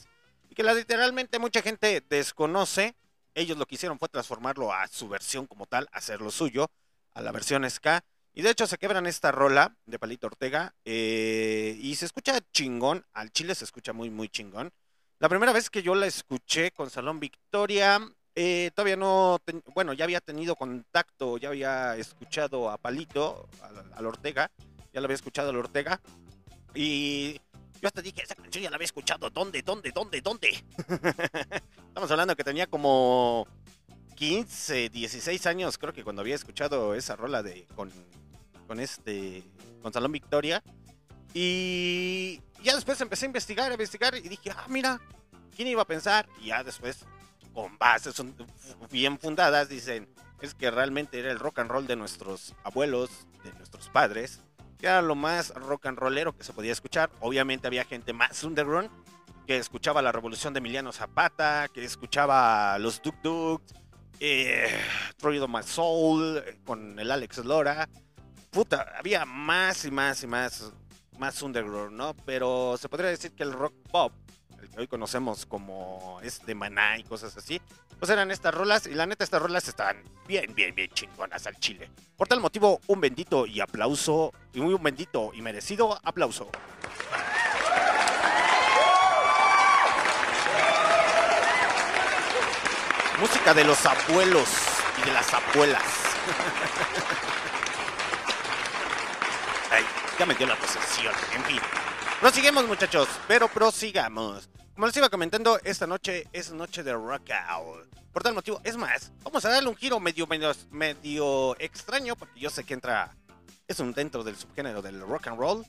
Y 0.51 0.55
que 0.55 0.65
literalmente 0.65 1.39
mucha 1.39 1.63
gente 1.63 2.03
desconoce. 2.09 2.97
Ellos 3.35 3.57
lo 3.57 3.67
que 3.67 3.77
hicieron 3.77 3.99
fue 3.99 4.09
transformarlo 4.09 4.73
a 4.73 4.89
su 4.89 5.09
versión 5.09 5.47
como 5.47 5.67
tal, 5.67 5.89
hacerlo 5.93 6.31
suyo, 6.31 6.71
a 7.15 7.23
la 7.23 7.33
versión 7.33 7.69
ska. 7.71 8.05
Y 8.35 8.43
de 8.43 8.51
hecho 8.51 8.67
se 8.67 8.79
quebran 8.79 9.07
esta 9.07 9.31
rola 9.31 9.77
de 9.85 9.99
Palito 9.99 10.27
Ortega 10.27 10.75
eh, 10.85 11.77
y 11.81 11.95
se 11.97 12.07
escucha 12.07 12.41
chingón, 12.53 13.05
al 13.13 13.31
chile 13.31 13.55
se 13.55 13.65
escucha 13.65 13.93
muy 13.93 14.09
muy 14.11 14.29
chingón. 14.29 14.73
La 15.19 15.29
primera 15.29 15.53
vez 15.53 15.69
que 15.71 15.83
yo 15.83 15.95
la 15.95 16.07
escuché 16.07 16.71
con 16.73 16.89
Salón 16.91 17.21
Victoria, 17.21 18.01
eh, 18.35 18.71
todavía 18.75 18.97
no, 18.97 19.39
ten- 19.45 19.63
bueno, 19.75 19.93
ya 19.93 20.05
había 20.05 20.21
tenido 20.21 20.57
contacto, 20.57 21.37
ya 21.37 21.51
había 21.51 21.95
escuchado 21.97 22.71
a 22.71 22.79
Palito, 22.79 23.49
al, 23.95 24.07
Ortega, 24.07 24.51
ya 24.93 25.01
lo 25.01 25.05
había 25.05 25.15
escuchado 25.17 25.51
al 25.51 25.57
Ortega 25.57 26.01
y 26.75 27.35
yo 27.81 27.87
hasta 27.89 28.01
dije, 28.01 28.23
esa 28.23 28.35
canción 28.35 28.65
ya 28.65 28.71
la 28.71 28.77
había 28.77 28.87
escuchado, 28.87 29.29
¿dónde, 29.29 29.61
dónde, 29.63 29.91
dónde, 29.93 30.21
dónde? 30.23 30.65
Estamos 31.89 32.11
hablando 32.11 32.35
que 32.35 32.45
tenía 32.45 32.67
como 32.67 33.47
15, 34.17 34.89
16 34.89 35.47
años, 35.47 35.77
creo 35.77 35.93
que 35.93 36.03
cuando 36.03 36.23
había 36.23 36.35
escuchado 36.35 36.95
esa 36.95 37.15
rola 37.15 37.43
de 37.43 37.67
con 38.73 38.81
este 38.81 39.45
con 39.83 39.93
Salón 39.93 40.13
Victoria. 40.13 40.63
Y 41.35 42.41
ya 42.63 42.75
después 42.75 42.99
empecé 43.03 43.27
a 43.27 43.29
investigar, 43.29 43.71
a 43.71 43.75
investigar 43.75 44.15
y 44.15 44.23
dije, 44.23 44.51
ah, 44.51 44.65
mira, 44.67 44.99
¿quién 45.55 45.69
iba 45.69 45.83
a 45.83 45.87
pensar? 45.87 46.27
Y 46.41 46.47
ya 46.47 46.65
después, 46.65 47.05
con 47.53 47.77
bases 47.77 48.15
bien 48.91 49.19
fundadas, 49.19 49.69
dicen, 49.69 50.09
es 50.41 50.55
que 50.55 50.71
realmente 50.71 51.19
era 51.19 51.31
el 51.31 51.39
rock 51.39 51.59
and 51.59 51.71
roll 51.71 51.87
de 51.87 51.97
nuestros 51.97 52.55
abuelos, 52.65 53.11
de 53.45 53.53
nuestros 53.53 53.91
padres, 53.91 54.41
que 54.79 54.87
era 54.87 55.03
lo 55.03 55.17
más 55.17 55.51
rock 55.51 55.85
and 55.85 55.99
rollero 55.99 56.35
que 56.35 56.43
se 56.43 56.55
podía 56.55 56.73
escuchar. 56.73 57.11
Obviamente 57.21 57.67
había 57.67 57.85
gente 57.85 58.15
más 58.15 58.43
underground 58.43 58.89
que 59.47 59.59
escuchaba 59.59 60.01
la 60.01 60.13
revolución 60.13 60.55
de 60.55 60.61
Emiliano 60.61 60.93
Zapata, 60.93 61.69
que 61.69 61.85
escuchaba 61.85 62.79
los 62.79 63.03
Duk 63.03 63.17
Duk, 63.23 63.63
eh, 64.19 64.67
Troy 65.19 65.47
My 65.47 65.63
Soul, 65.63 66.39
eh, 66.39 66.59
con 66.65 66.99
el 66.99 67.11
Alex 67.11 67.45
Lora. 67.45 67.87
Puta, 68.53 68.93
había 68.99 69.25
más 69.25 69.87
y 69.87 69.91
más 69.91 70.23
y 70.23 70.27
más, 70.27 70.73
más 71.19 71.41
underground, 71.41 71.97
¿no? 71.97 72.15
Pero 72.27 72.77
se 72.79 72.87
podría 72.87 73.09
decir 73.09 73.33
que 73.33 73.45
el 73.45 73.53
rock 73.55 73.73
pop, 73.91 74.13
el 74.61 74.69
que 74.69 74.81
hoy 74.81 74.87
conocemos 74.87 75.47
como 75.47 76.21
es 76.23 76.45
de 76.45 76.55
Maná 76.55 76.99
y 76.99 77.05
cosas 77.05 77.35
así, 77.35 77.63
pues 77.99 78.11
eran 78.11 78.31
estas 78.31 78.55
rolas 78.55 78.87
y 78.87 78.93
la 78.93 79.07
neta 79.07 79.25
estas 79.25 79.41
rolas 79.41 79.67
estaban 79.69 80.05
bien, 80.29 80.55
bien, 80.55 80.75
bien 80.75 80.91
chingonas 80.91 81.47
al 81.47 81.57
chile. 81.61 81.89
Por 82.15 82.29
tal 82.29 82.41
motivo, 82.41 82.79
un 82.89 83.01
bendito 83.01 83.47
y 83.47 83.59
aplauso, 83.59 84.35
y 84.53 84.61
muy 84.61 84.75
un 84.75 84.83
bendito 84.83 85.31
y 85.33 85.41
merecido 85.41 85.99
aplauso. 86.05 86.51
Música 93.19 93.55
de 93.55 93.65
los 93.65 93.87
abuelos 93.87 94.49
y 95.01 95.07
de 95.07 95.13
las 95.15 95.33
abuelas. 95.33 95.83
Ya 100.19 100.27
me 100.27 100.35
dio 100.35 100.47
la 100.47 100.57
posesión. 100.57 101.15
En 101.35 101.43
fin. 101.45 101.59
Prosigamos, 102.21 102.67
muchachos, 102.67 103.09
pero 103.27 103.49
prosigamos. 103.49 104.49
Como 104.75 104.87
les 104.87 104.97
iba 104.97 105.09
comentando, 105.09 105.59
esta 105.65 105.87
noche 105.87 106.27
es 106.33 106.53
noche 106.53 106.83
de 106.83 106.93
rock 106.93 107.31
out. 107.49 107.87
Por 108.13 108.23
tal 108.23 108.35
motivo, 108.35 108.61
es 108.65 108.77
más, 108.77 109.11
vamos 109.23 109.45
a 109.45 109.49
darle 109.49 109.69
un 109.69 109.77
giro 109.77 109.99
medio, 109.99 110.27
medio, 110.27 110.53
medio 110.71 111.57
extraño, 111.59 112.15
porque 112.15 112.41
yo 112.41 112.51
sé 112.51 112.65
que 112.65 112.75
entra, 112.75 113.17
es 113.67 113.81
un 113.81 113.93
dentro 113.93 114.23
del 114.23 114.37
subgénero 114.37 114.83
del 114.83 115.01
rock 115.01 115.29
and 115.29 115.39
roll. 115.39 115.67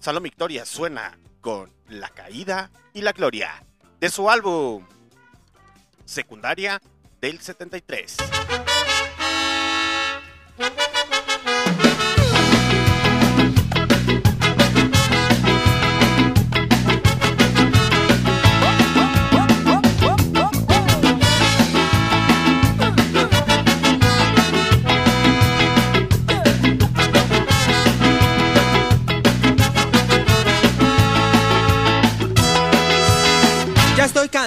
Salón 0.00 0.24
Victoria 0.24 0.66
suena 0.66 1.18
con 1.40 1.72
La 1.88 2.08
Caída 2.10 2.70
y 2.92 3.02
la 3.02 3.12
Gloria, 3.12 3.64
de 4.00 4.10
su 4.10 4.28
álbum 4.28 4.84
Secundaria 6.04 6.80
del 7.20 7.40
73. 7.40 8.16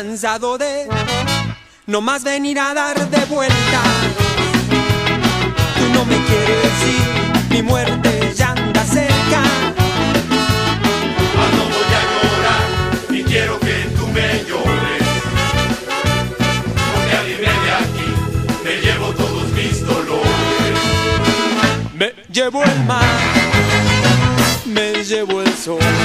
Cansado 0.03 0.57
de 0.57 0.87
no 1.85 2.01
más 2.01 2.23
venir 2.23 2.57
a 2.59 2.73
dar 2.73 3.07
de 3.07 3.23
vuelta. 3.25 3.81
Tú 5.77 5.93
no 5.93 6.05
me 6.05 6.15
quieres 6.25 6.75
ir, 6.97 7.51
mi 7.51 7.61
muerte 7.61 8.33
ya 8.35 8.49
anda 8.49 8.83
cerca. 8.83 9.41
no 11.55 11.63
voy 11.75 11.91
a 11.99 12.03
llorar, 12.09 12.65
ni 13.09 13.23
quiero 13.23 13.59
que 13.59 13.75
tú 13.95 14.07
me 14.07 14.43
llores. 14.49 15.03
Porque 16.93 17.15
al 17.19 17.29
irme 17.29 17.53
de 17.65 17.71
aquí, 17.81 18.09
me 18.63 18.73
llevo 18.81 19.07
todos 19.13 19.51
mis 19.51 19.85
dolores. 19.85 20.79
Me 21.93 22.15
llevo 22.31 22.63
el 22.63 22.85
mar, 22.85 23.05
me 24.65 25.03
llevo 25.03 25.43
el 25.43 25.55
sol 25.55 26.00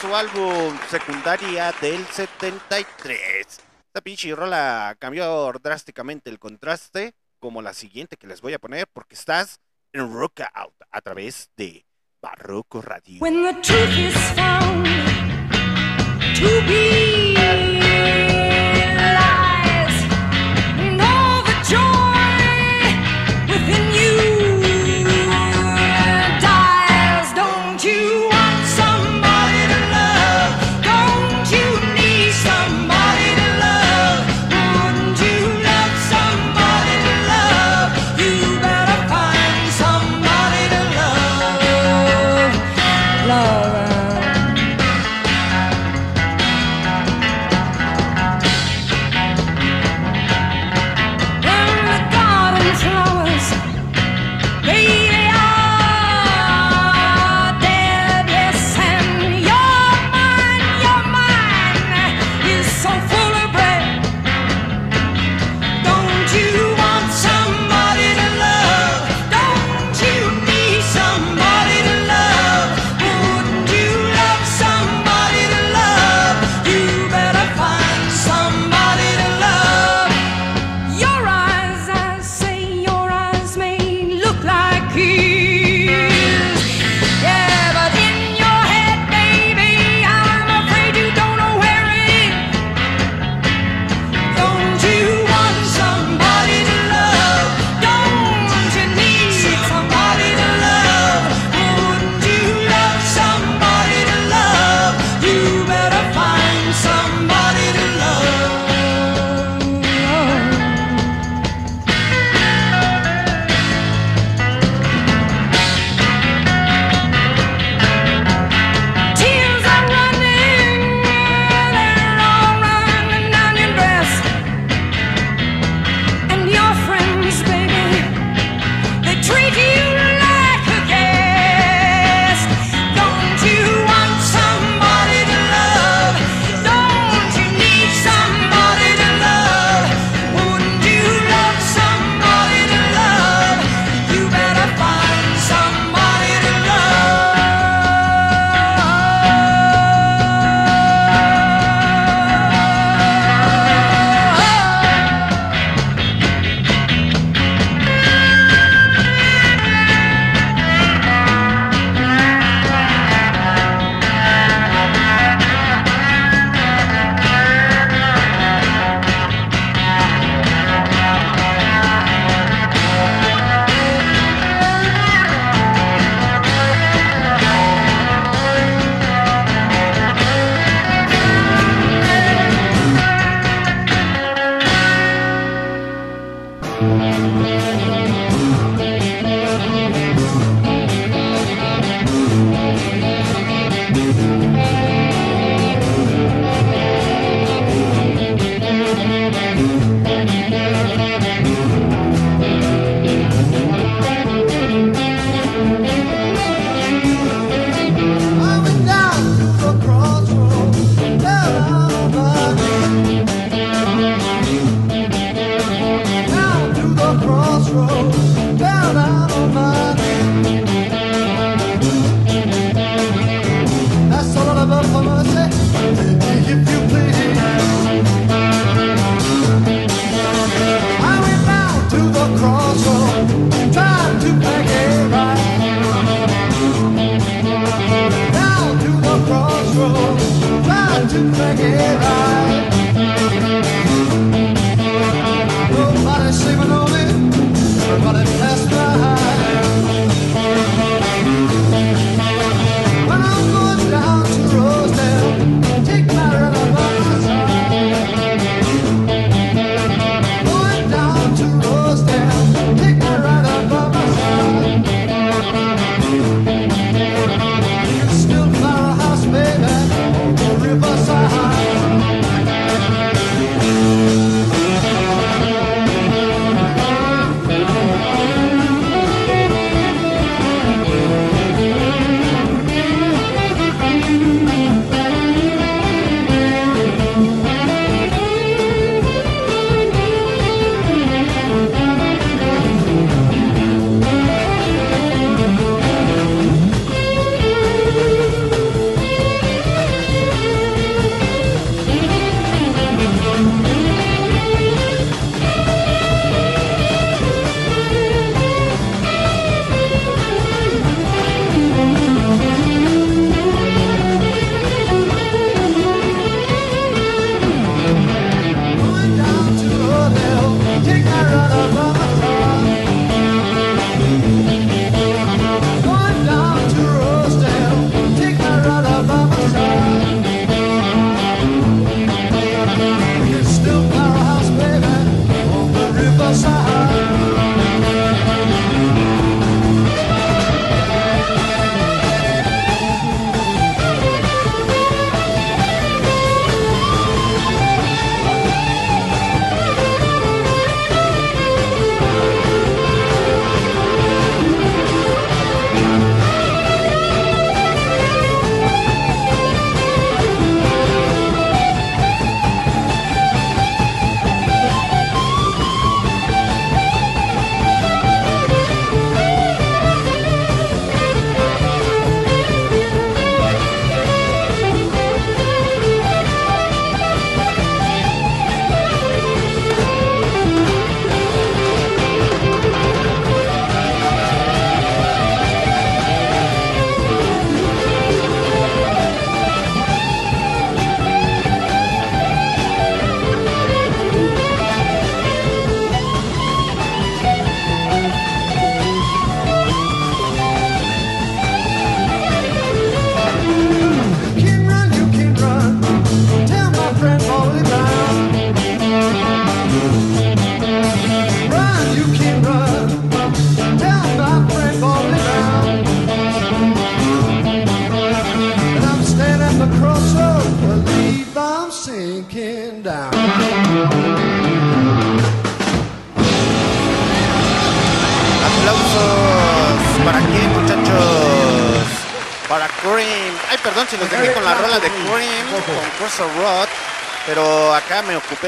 su 0.00 0.14
álbum 0.14 0.78
secundaria 0.90 1.72
del 1.80 2.04
73. 2.06 3.46
Esta 3.46 4.00
pinche 4.02 4.34
rola 4.34 4.94
cambió 4.98 5.52
drásticamente 5.60 6.30
el 6.30 6.38
contraste, 6.38 7.14
como 7.40 7.62
la 7.62 7.72
siguiente 7.72 8.16
que 8.16 8.26
les 8.26 8.40
voy 8.40 8.52
a 8.52 8.58
poner, 8.58 8.86
porque 8.92 9.14
estás 9.14 9.60
en 9.92 10.12
Rock 10.12 10.42
Out 10.54 10.74
a 10.90 11.00
través 11.00 11.50
de 11.56 11.84
Barroco 12.20 12.80
Radio. 12.80 13.18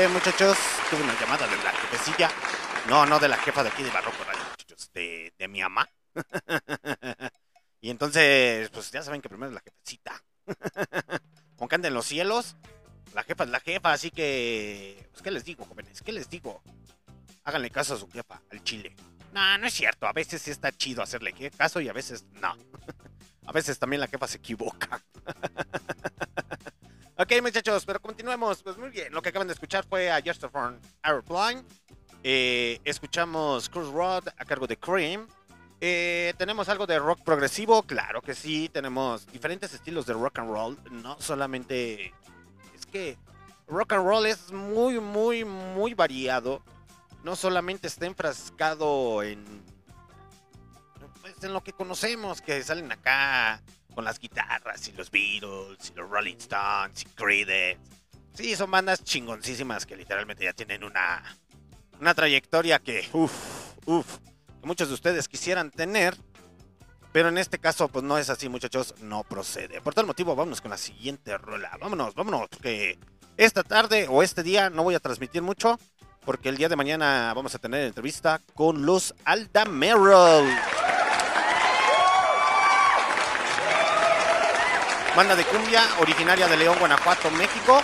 Muchachos. 0.08 0.58
Tuve 0.90 1.02
una 1.02 1.18
llamada 1.18 1.46
de 1.46 1.56
la 1.56 1.72
jefecilla. 1.72 2.30
No, 2.88 3.06
no 3.06 3.18
de 3.18 3.28
la 3.28 3.38
jefa 3.38 3.62
de 3.62 3.70
aquí 3.70 3.82
de 3.82 3.90
Barroco 3.90 4.18
muchachos. 4.50 4.90
De, 4.92 5.32
de 5.38 5.48
mi 5.48 5.62
mamá. 5.62 5.88
y 7.80 7.88
entonces, 7.88 8.68
pues 8.68 8.90
ya 8.90 9.02
saben 9.02 9.22
que 9.22 9.30
primero 9.30 9.48
es 9.48 9.54
la 9.54 9.62
jefecita. 9.62 10.22
Con 11.56 11.68
que 11.68 11.76
en 11.76 11.94
los 11.94 12.04
cielos, 12.04 12.56
la 13.14 13.22
jefa 13.22 13.44
es 13.44 13.50
la 13.50 13.60
jefa, 13.60 13.92
así 13.94 14.10
que. 14.10 15.08
Pues, 15.10 15.22
¿qué 15.22 15.30
les 15.30 15.44
digo, 15.46 15.64
jóvenes? 15.64 16.02
¿Qué 16.02 16.12
les 16.12 16.28
digo? 16.28 16.62
Háganle 17.44 17.70
caso 17.70 17.94
a 17.94 17.98
su 17.98 18.10
jefa, 18.10 18.42
al 18.50 18.62
chile. 18.62 18.94
No, 19.32 19.56
no 19.56 19.66
es 19.66 19.72
cierto. 19.72 20.06
A 20.06 20.12
veces 20.12 20.46
está 20.48 20.70
chido 20.70 21.02
hacerle 21.02 21.32
caso 21.56 21.80
y 21.80 21.88
a 21.88 21.94
veces 21.94 22.26
no. 22.42 22.54
a 23.46 23.52
veces 23.52 23.78
también 23.78 24.00
la 24.00 24.08
jefa 24.08 24.26
se 24.26 24.38
equivoca. 24.38 25.02
Ok, 27.22 27.32
muchachos, 27.42 27.84
pero 27.84 28.00
continuemos. 28.00 28.62
Pues 28.62 28.78
muy 28.78 28.88
bien, 28.88 29.12
lo 29.12 29.20
que 29.20 29.28
acaban 29.28 29.46
de 29.46 29.52
escuchar 29.52 29.84
fue 29.84 30.10
a 30.10 30.22
Justerforn 30.24 30.80
Airplane. 31.02 31.62
Eh, 32.24 32.80
escuchamos 32.82 33.68
Cruise 33.68 33.92
Rod 33.92 34.28
a 34.28 34.44
cargo 34.46 34.66
de 34.66 34.78
Cream. 34.78 35.28
Eh, 35.82 36.32
tenemos 36.38 36.70
algo 36.70 36.86
de 36.86 36.98
rock 36.98 37.20
progresivo, 37.22 37.82
claro 37.82 38.22
que 38.22 38.34
sí. 38.34 38.70
Tenemos 38.70 39.26
diferentes 39.26 39.74
estilos 39.74 40.06
de 40.06 40.14
rock 40.14 40.38
and 40.38 40.50
roll. 40.50 40.78
No 40.90 41.20
solamente. 41.20 42.14
Es 42.74 42.86
que 42.86 43.18
rock 43.68 43.92
and 43.92 44.06
roll 44.06 44.24
es 44.24 44.50
muy, 44.50 44.98
muy, 44.98 45.44
muy 45.44 45.92
variado. 45.92 46.62
No 47.22 47.36
solamente 47.36 47.86
está 47.86 48.06
enfrascado 48.06 49.22
en. 49.22 49.44
Pues 51.40 51.48
en 51.48 51.54
lo 51.54 51.64
que 51.64 51.72
conocemos, 51.72 52.42
que 52.42 52.62
salen 52.62 52.92
acá 52.92 53.62
con 53.94 54.04
las 54.04 54.18
guitarras 54.18 54.86
y 54.88 54.92
los 54.92 55.10
Beatles 55.10 55.90
y 55.90 55.96
los 55.96 56.10
Rolling 56.10 56.36
Stones 56.36 57.00
y 57.00 57.04
Creedence. 57.14 57.80
Sí, 58.34 58.54
son 58.54 58.70
bandas 58.70 59.02
chingoncísimas 59.02 59.86
que 59.86 59.96
literalmente 59.96 60.44
ya 60.44 60.52
tienen 60.52 60.84
una, 60.84 61.22
una 61.98 62.12
trayectoria 62.12 62.78
que, 62.78 63.08
uff, 63.14 63.32
uff, 63.86 64.18
muchos 64.62 64.88
de 64.88 64.94
ustedes 64.94 65.28
quisieran 65.28 65.70
tener. 65.70 66.14
Pero 67.10 67.30
en 67.30 67.38
este 67.38 67.58
caso, 67.58 67.88
pues 67.88 68.04
no 68.04 68.18
es 68.18 68.28
así, 68.28 68.50
muchachos, 68.50 68.94
no 69.00 69.24
procede. 69.24 69.80
Por 69.80 69.94
tal 69.94 70.04
motivo, 70.04 70.36
vámonos 70.36 70.60
con 70.60 70.70
la 70.70 70.76
siguiente 70.76 71.38
rola. 71.38 71.74
Vámonos, 71.80 72.14
vámonos, 72.14 72.50
porque 72.50 72.98
esta 73.38 73.62
tarde 73.62 74.08
o 74.10 74.22
este 74.22 74.42
día 74.42 74.68
no 74.68 74.82
voy 74.82 74.94
a 74.94 75.00
transmitir 75.00 75.40
mucho, 75.40 75.80
porque 76.26 76.50
el 76.50 76.58
día 76.58 76.68
de 76.68 76.76
mañana 76.76 77.32
vamos 77.34 77.54
a 77.54 77.58
tener 77.58 77.86
entrevista 77.86 78.42
con 78.54 78.84
los 78.84 79.14
Aldameros. 79.24 80.44
Banda 85.16 85.34
de 85.34 85.44
cumbia 85.44 85.82
originaria 85.98 86.46
de 86.46 86.56
León, 86.56 86.78
Guanajuato, 86.78 87.30
México. 87.32 87.82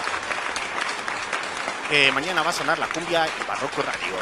Que 1.91 2.13
mañana 2.13 2.43
va 2.43 2.51
a 2.51 2.53
sonar 2.53 2.79
la 2.79 2.87
cumbia 2.87 3.27
en 3.27 3.47
Barroco 3.47 3.83
Radio. 3.83 4.17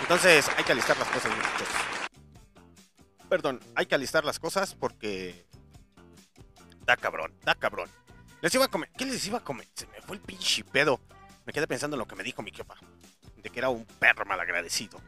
Entonces 0.00 0.48
hay 0.56 0.62
que 0.62 0.72
alistar 0.72 0.96
las 0.96 1.08
cosas, 1.08 1.32
muchachos. 1.34 1.68
Perdón, 3.28 3.60
hay 3.74 3.86
que 3.86 3.96
alistar 3.96 4.24
las 4.24 4.38
cosas 4.38 4.74
porque. 4.74 5.44
Da 6.84 6.96
cabrón, 6.96 7.34
da 7.42 7.56
cabrón. 7.56 7.90
Les 8.42 8.54
iba 8.54 8.66
a 8.66 8.68
comer. 8.68 8.88
¿Qué 8.96 9.04
les 9.04 9.26
iba 9.26 9.38
a 9.38 9.44
comer? 9.44 9.66
Se 9.74 9.88
me 9.88 10.00
fue 10.02 10.16
el 10.16 10.22
pinche 10.22 10.62
pedo. 10.62 11.00
Me 11.46 11.52
quedé 11.52 11.66
pensando 11.66 11.96
en 11.96 11.98
lo 11.98 12.06
que 12.06 12.14
me 12.14 12.22
dijo 12.22 12.42
mi 12.42 12.52
jefa. 12.52 12.74
De 13.42 13.50
que 13.50 13.58
era 13.58 13.70
un 13.70 13.84
perro 13.84 14.24
malagradecido. 14.24 15.00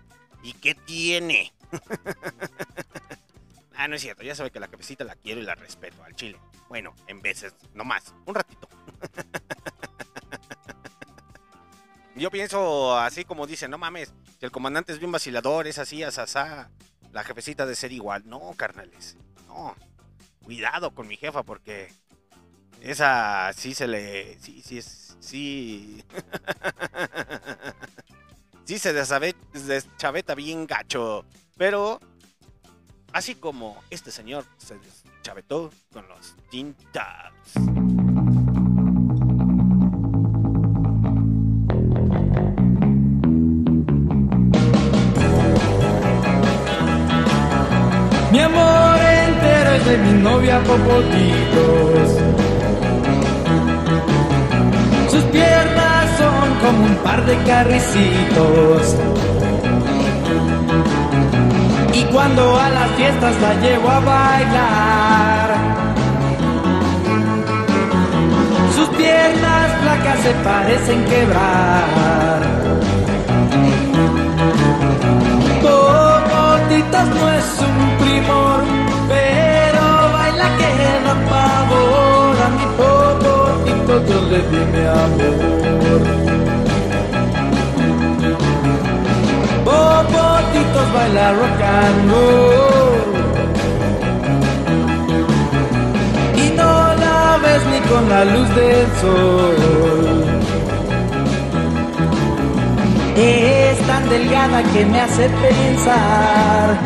¿Y 0.42 0.54
qué 0.54 0.74
tiene? 0.74 1.52
ah, 3.78 3.88
no 3.88 3.96
es 3.96 4.02
cierto, 4.02 4.22
ya 4.22 4.34
sabe 4.34 4.50
que 4.50 4.60
la 4.60 4.68
cabecita 4.68 5.04
la 5.04 5.14
quiero 5.14 5.40
y 5.40 5.44
la 5.44 5.54
respeto 5.54 6.02
al 6.04 6.14
chile. 6.14 6.38
Bueno, 6.68 6.94
en 7.06 7.22
veces, 7.22 7.54
no 7.74 7.84
más, 7.84 8.14
un 8.26 8.34
ratito. 8.34 8.68
Yo 12.16 12.30
pienso 12.30 12.98
así 12.98 13.24
como 13.24 13.46
dice, 13.46 13.68
no 13.68 13.78
mames, 13.78 14.12
que 14.40 14.46
el 14.46 14.52
comandante 14.52 14.92
es 14.92 14.98
bien 14.98 15.12
vacilador, 15.12 15.68
es 15.68 15.78
así, 15.78 16.02
asasá. 16.02 16.70
La 17.12 17.24
jefecita 17.24 17.64
de 17.64 17.74
ser 17.74 17.92
igual. 17.92 18.24
No, 18.26 18.52
carnales. 18.56 19.16
No. 19.46 19.74
Cuidado 20.42 20.94
con 20.94 21.08
mi 21.08 21.16
jefa 21.16 21.42
porque 21.42 21.88
esa 22.80 23.52
sí 23.54 23.74
se 23.74 23.86
le. 23.86 24.38
Sí, 24.40 24.62
sí, 24.64 24.78
es. 24.78 25.16
Sí. 25.20 26.04
sí 28.64 28.78
se 28.78 28.92
deschaveta 28.92 30.34
bien 30.34 30.66
gacho. 30.66 31.24
Pero. 31.56 32.00
Así 33.12 33.34
como 33.34 33.76
este 33.90 34.10
señor 34.10 34.44
se 34.58 34.76
deschavetó 34.78 35.70
con 35.92 36.06
los 36.08 36.34
Teen 36.50 36.76
Mi 48.30 48.40
amor 48.40 48.98
entero 49.00 49.70
es 49.72 49.86
de 49.86 49.98
mi 49.98 50.22
novia 50.22 50.62
Popotitos. 50.64 52.10
Sus 55.10 55.24
piernas 55.24 56.18
son 56.18 56.54
como 56.60 56.84
un 56.84 56.96
par 56.96 57.24
de 57.24 57.36
carricitos. 57.44 59.37
Cuando 62.18 62.58
a 62.58 62.68
las 62.68 62.90
fiestas 62.96 63.40
la 63.40 63.54
llevo 63.60 63.88
a 63.88 64.00
bailar, 64.00 65.56
sus 68.74 68.88
piernas 68.88 69.66
flacas 69.80 70.18
se 70.24 70.32
parecen 70.42 71.04
quebrar. 71.04 72.38
no 77.04 77.30
es 77.38 77.48
un 77.68 77.78
primor, 78.04 78.60
pero 79.08 79.84
baila 80.12 80.48
que 80.58 80.70
da 81.06 81.14
pavor 81.30 82.36
a 82.46 82.48
mi 82.56 82.66
popotito, 82.80 83.94
yo 84.08 84.18
le 84.30 84.40
di 84.50 84.62
mi 84.72 84.84
amor. 84.86 86.27
Popotitos 90.88 90.92
baila 90.92 91.32
rock 91.34 91.62
and 91.62 92.10
roll. 92.10 93.08
Y 96.36 96.50
no 96.56 96.94
la 97.02 97.38
ves 97.42 97.62
ni 97.72 97.80
con 97.88 98.08
la 98.08 98.24
luz 98.24 98.48
del 98.54 98.86
sol. 99.00 99.56
Es 103.16 103.78
tan 103.86 104.08
delgada 104.08 104.62
que 104.62 104.86
me 104.86 105.00
hace 105.00 105.28
pensar 105.28 106.76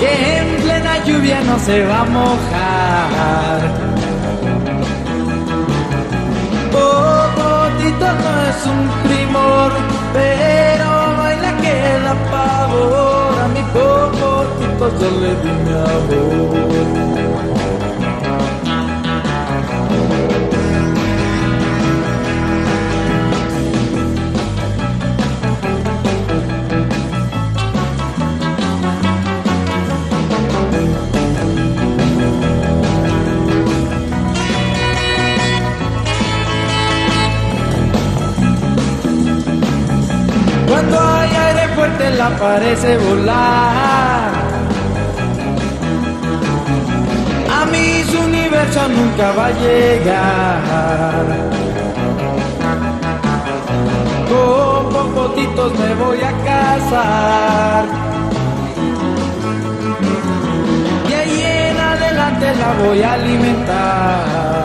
que 0.00 0.38
en 0.38 0.62
plena 0.62 1.04
lluvia 1.04 1.40
no 1.42 1.58
se 1.58 1.84
va 1.86 2.00
a 2.00 2.04
mojar. 2.04 3.60
Popotito 6.72 7.15
amor. 15.06 16.96
Cuando 40.68 41.00
hay 41.00 41.30
aire 41.30 41.68
fuerte 41.74 42.10
la 42.16 42.36
parece 42.36 42.98
volar. 42.98 44.05
Nunca 48.96 49.32
va 49.32 49.46
a 49.46 49.52
llegar. 49.52 51.24
Con 54.30 54.80
popotitos 54.96 55.70
me 55.78 55.94
voy 55.94 56.20
a 56.20 56.32
casar. 56.50 57.84
Y 61.08 61.12
ahí 61.12 61.42
en 61.70 61.78
adelante 61.78 62.46
la 62.62 62.70
voy 62.84 63.02
a 63.02 63.12
alimentar. 63.12 64.56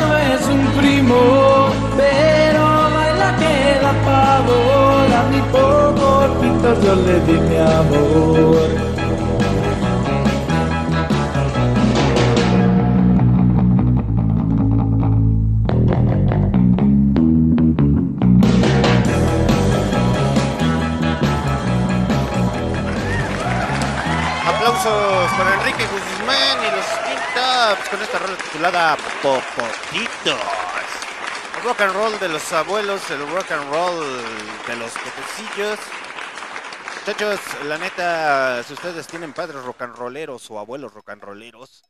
no 0.00 0.18
es 0.18 0.42
un 0.48 0.64
primo, 0.78 1.70
pero 1.96 2.62
baila 2.94 3.36
que 3.40 3.80
la 3.82 3.92
pavor 4.06 5.08
a 5.20 5.22
mi 5.30 5.40
poco 5.52 6.08
yo 6.84 6.94
le 6.94 7.20
di 7.20 7.38
mi 7.48 7.56
amor. 7.56 8.97
Aplausos 24.88 25.30
para 25.36 25.54
Enrique 25.54 25.86
Guzmán 25.86 26.58
y 26.64 26.70
los 26.70 27.88
con 27.90 28.00
esta 28.00 28.18
rola 28.18 28.36
titulada 28.36 28.96
Popotitos. 29.22 30.40
El 31.56 31.62
rock 31.62 31.80
and 31.82 31.92
roll 31.92 32.18
de 32.18 32.28
los 32.28 32.52
abuelos, 32.52 33.10
el 33.10 33.28
rock 33.30 33.50
and 33.52 33.70
roll 33.70 34.22
de 34.66 34.76
los 34.76 34.92
potecillos. 34.92 35.78
Muchachos, 37.00 37.40
la 37.64 37.78
neta, 37.78 38.62
si 38.62 38.72
ustedes 38.72 39.06
tienen 39.06 39.32
padres 39.32 39.62
rock 39.62 39.82
and 39.82 39.94
rolleros 39.94 40.50
o 40.50 40.58
abuelos 40.58 40.92
rock 40.92 41.10
and 41.10 41.22
rolleros, 41.22 41.82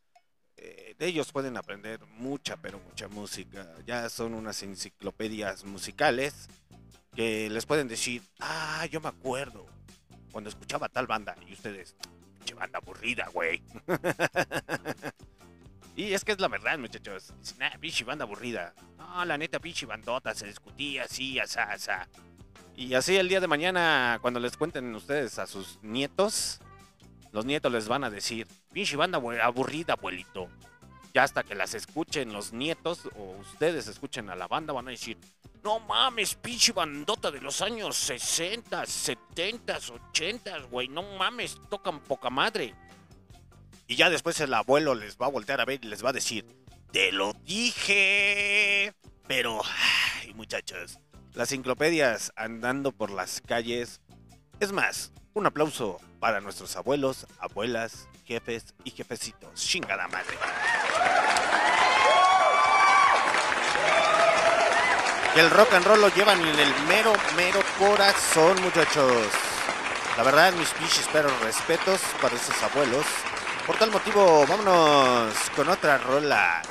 eh, 0.57 0.97
de 0.99 1.07
ellos 1.07 1.31
pueden 1.33 1.57
aprender 1.57 2.01
mucha, 2.07 2.57
pero 2.57 2.81
mucha 2.81 3.09
música. 3.09 3.67
Ya 3.87 4.09
son 4.09 4.35
unas 4.35 4.63
enciclopedias 4.63 5.65
musicales 5.65 6.49
que 7.15 7.49
les 7.49 7.65
pueden 7.65 7.87
decir, 7.87 8.23
ah, 8.41 8.87
yo 8.87 9.01
me 9.01 9.09
acuerdo 9.09 9.67
cuando 10.33 10.51
escuchaba 10.51 10.89
tal 10.89 11.07
banda 11.07 11.37
y 11.47 11.53
ustedes, 11.53 11.95
banda 12.55 12.79
aburrida, 12.79 13.29
güey. 13.33 13.63
Y 15.99 16.15
es 16.15 16.25
que 16.25 16.31
es 16.31 16.39
la 16.39 16.47
verdad, 16.47 16.79
muchachos. 16.79 17.35
Nah, 17.59 17.77
pinche 17.81 18.05
banda 18.05 18.25
aburrida. 18.25 18.73
No, 18.97 19.25
la 19.25 19.37
neta, 19.37 19.59
pinche 19.59 19.85
bandota, 19.85 20.33
se 20.33 20.47
discutía 20.47 21.03
así, 21.03 21.41
asá, 21.41 21.65
asá. 21.73 22.09
Y 22.77 22.95
así 22.95 23.17
el 23.17 23.29
día 23.29 23.41
de 23.41 23.49
mañana, 23.49 24.21
cuando 24.23 24.39
les 24.39 24.57
cuenten 24.57 24.95
ustedes 24.95 25.41
a 25.41 25.49
sus 25.49 25.83
nietos, 25.83 26.61
los 27.33 27.45
nietos 27.45 27.73
les 27.73 27.89
van 27.89 28.05
a 28.05 28.11
decir, 28.11 28.47
pinche 28.73 28.95
banda 28.97 29.21
aburrida, 29.43 29.95
abuelito. 29.95 30.49
Ya 31.15 31.23
hasta 31.23 31.43
que 31.43 31.55
las 31.55 31.75
escuchen 31.75 32.33
los 32.33 32.53
nietos 32.53 33.09
o 33.17 33.37
ustedes 33.41 33.87
escuchen 33.89 34.31
a 34.31 34.37
la 34.37 34.47
banda, 34.47 34.73
van 34.73 34.89
a 34.89 34.91
decir, 34.91 35.19
no 35.63 35.81
mames, 35.81 36.35
pinche 36.35 36.73
bandota 36.73 37.31
de 37.31 37.41
los 37.41 37.61
años 37.63 37.97
60, 37.97 38.87
70, 38.87 39.79
80, 40.11 40.59
güey, 40.71 40.89
no 40.89 41.03
mames, 41.03 41.57
tocan 41.69 42.01
poca 42.01 42.31
madre. 42.31 42.75
Y 43.87 43.97
ya 43.97 44.11
después 44.11 44.39
el 44.41 44.53
abuelo 44.53 44.95
les 44.95 45.17
va 45.17 45.27
a 45.27 45.31
voltear 45.31 45.61
a 45.61 45.65
ver 45.65 45.81
y 45.83 45.89
les 45.89 46.05
va 46.05 46.11
a 46.11 46.13
decir, 46.13 46.47
te 46.93 47.11
lo 47.11 47.33
dije. 47.45 48.93
Pero, 49.27 49.61
ay, 50.21 50.35
muchachos, 50.35 50.99
las 51.35 51.53
enciclopedias 51.53 52.33
andando 52.37 52.93
por 52.93 53.11
las 53.11 53.41
calles. 53.41 54.01
Es 54.61 54.73
más, 54.73 55.13
un 55.35 55.47
aplauso 55.47 55.99
para 56.19 56.41
nuestros 56.41 56.77
abuelos, 56.77 57.27
abuelas, 57.39 58.09
jefes 58.25 58.75
y 58.85 58.91
jefecitos. 58.91 59.55
Chingada 59.55 60.09
madre. 60.09 60.37
El 65.39 65.51
rock 65.51 65.75
and 65.75 65.87
roll 65.87 66.01
lo 66.01 66.09
llevan 66.09 66.41
en 66.41 66.59
el 66.59 66.87
mero, 66.89 67.13
mero 67.37 67.61
corazón, 67.79 68.61
muchachos. 68.61 69.29
La 70.17 70.25
verdad, 70.25 70.53
mis 70.55 70.71
piches, 70.71 71.09
pero 71.13 71.29
respetos 71.45 72.01
para 72.21 72.35
esos 72.35 72.61
abuelos 72.61 73.07
por 73.65 73.77
tal 73.77 73.93
motivo, 73.93 74.47
vámonos 74.49 75.35
con 75.55 75.69
otra 75.69 75.99
rola. 75.99 76.63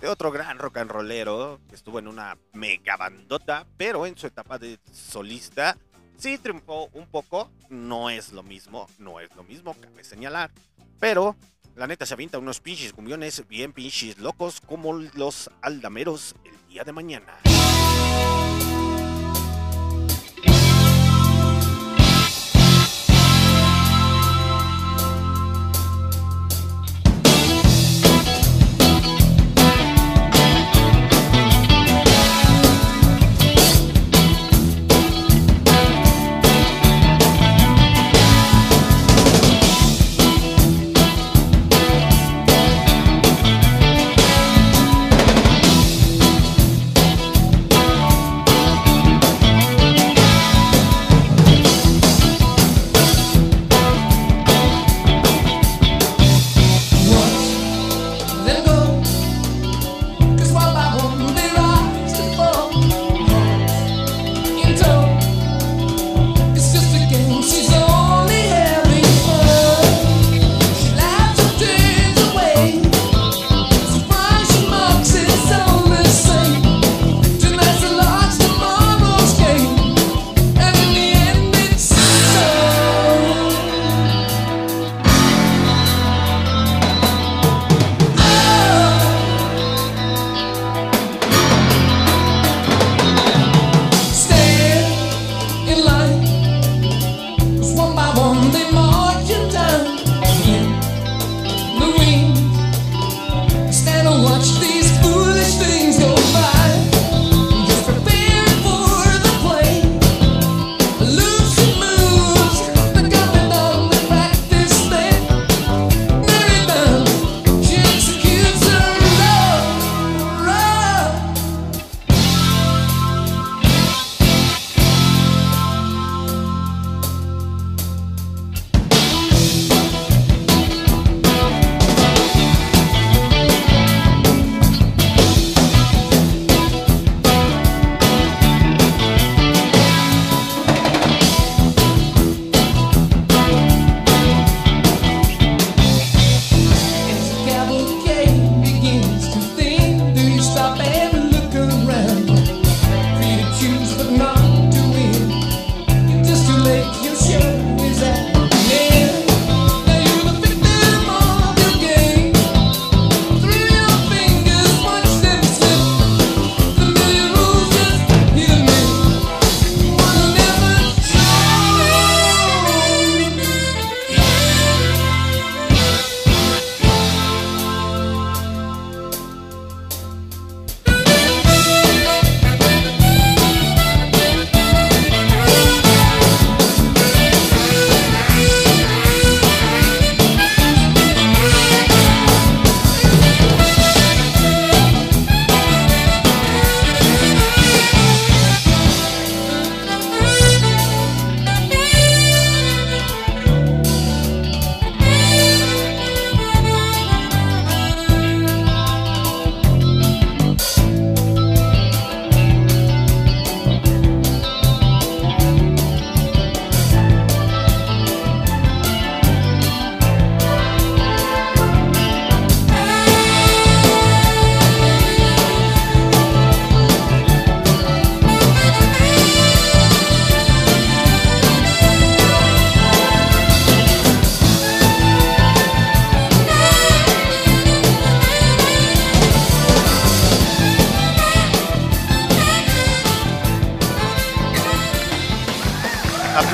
de 0.00 0.08
otro 0.08 0.30
gran 0.30 0.58
rock 0.58 0.78
and 0.78 0.90
rollero 0.90 1.60
que 1.68 1.74
estuvo 1.74 1.98
en 1.98 2.08
una 2.08 2.38
mega 2.54 2.96
bandota, 2.96 3.66
pero 3.76 4.06
en 4.06 4.16
su 4.16 4.28
etapa 4.28 4.56
de 4.56 4.78
solista 4.90 5.76
sí 6.16 6.38
triunfó 6.38 6.86
un 6.94 7.06
poco. 7.06 7.50
No 7.68 8.08
es 8.08 8.32
lo 8.32 8.42
mismo, 8.42 8.88
no 8.96 9.20
es 9.20 9.34
lo 9.36 9.42
mismo, 9.42 9.74
cabe 9.74 10.04
señalar. 10.04 10.50
Pero 11.00 11.36
la 11.80 11.86
neta 11.86 12.04
se 12.04 12.12
avienta 12.12 12.38
unos 12.38 12.60
pinches 12.60 12.92
cumbiones 12.92 13.48
bien 13.48 13.72
pinches 13.72 14.18
locos 14.18 14.60
como 14.60 14.92
los 14.92 15.50
aldameros 15.62 16.34
el 16.44 16.68
día 16.68 16.84
de 16.84 16.92
mañana. 16.92 17.38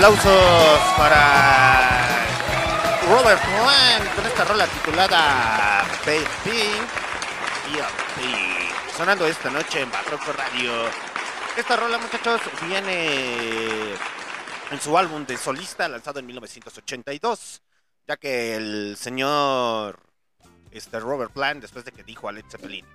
Aplausos 0.06 0.94
para 0.96 2.06
Robert 3.08 3.42
Plant 3.42 4.14
con 4.14 4.26
esta 4.26 4.44
rola 4.44 4.66
titulada 4.68 5.84
Baby. 6.06 6.70
Y 8.22 8.96
sonando 8.96 9.26
esta 9.26 9.50
noche 9.50 9.80
en 9.80 9.90
Barroco 9.90 10.32
Radio. 10.32 10.72
Esta 11.56 11.74
rola, 11.74 11.98
muchachos, 11.98 12.40
viene 12.68 13.94
en 14.70 14.80
su 14.80 14.96
álbum 14.96 15.26
de 15.26 15.36
solista 15.36 15.88
lanzado 15.88 16.20
en 16.20 16.26
1982, 16.26 17.62
ya 18.06 18.16
que 18.16 18.54
el 18.54 18.96
señor 18.96 19.98
este 20.70 21.00
Robert 21.00 21.32
Plant, 21.32 21.62
después 21.62 21.84
de 21.84 21.90
que 21.90 22.04
dijo 22.04 22.28
a 22.28 22.32
Led 22.32 22.44
Zeppelin 22.48 22.86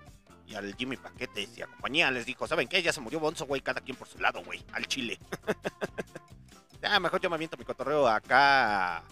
y 0.47 0.55
al 0.55 0.73
Jimmy 0.77 0.95
Paquetes 0.95 1.57
y 1.57 1.61
a 1.61 1.67
compañía, 1.67 2.09
les 2.09 2.25
dijo, 2.25 2.47
¿saben 2.47 2.69
qué? 2.69 2.81
Ya 2.81 2.93
se 2.93 3.01
murió 3.01 3.19
Bonzo, 3.19 3.45
güey, 3.45 3.59
cada 3.59 3.81
quien 3.81 3.97
por 3.97 4.07
su 4.07 4.17
lado, 4.19 4.41
güey, 4.45 4.63
al 4.71 4.87
chile. 4.87 5.19
Este, 6.81 6.95
ah, 6.95 6.99
mejor 6.99 7.21
yo 7.21 7.29
me 7.29 7.35
aviento 7.35 7.57
mi 7.57 7.63
cotorreo 7.63 8.07
acá 8.07 9.03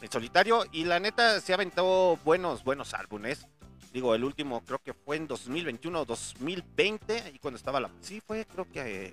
en 0.00 0.12
solitario. 0.12 0.64
Y 0.70 0.84
la 0.84 1.00
neta 1.00 1.40
se 1.40 1.52
aventó 1.52 2.20
buenos, 2.24 2.62
buenos 2.62 2.94
álbumes. 2.94 3.48
Digo, 3.92 4.14
el 4.14 4.22
último 4.22 4.64
creo 4.64 4.78
que 4.78 4.94
fue 4.94 5.16
en 5.16 5.26
2021 5.26 6.02
o 6.02 6.04
2020, 6.04 7.22
ahí 7.22 7.38
cuando 7.40 7.56
estaba 7.58 7.80
la... 7.80 7.90
Sí, 8.00 8.22
fue 8.24 8.46
creo 8.46 8.70
que 8.70 9.12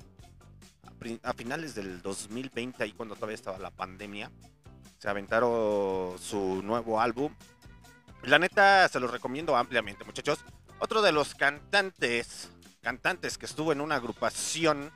a, 1.24 1.30
a 1.30 1.34
finales 1.34 1.74
del 1.74 2.04
2020, 2.04 2.84
ahí 2.84 2.92
cuando 2.92 3.16
todavía 3.16 3.34
estaba 3.34 3.58
la 3.58 3.72
pandemia. 3.72 4.30
Se 5.00 5.10
aventaron 5.10 6.20
su 6.20 6.62
nuevo 6.62 7.02
álbum. 7.02 7.34
La 8.22 8.38
neta 8.38 8.88
se 8.90 9.00
los 9.00 9.10
recomiendo 9.10 9.58
ampliamente, 9.58 10.04
muchachos. 10.04 10.38
Otro 10.78 11.02
de 11.02 11.12
los 11.12 11.34
cantantes, 11.34 12.52
cantantes 12.82 13.40
que 13.40 13.48
estuvo 13.48 13.72
en 13.72 13.82
una 13.82 13.96
agrupación 13.96 14.92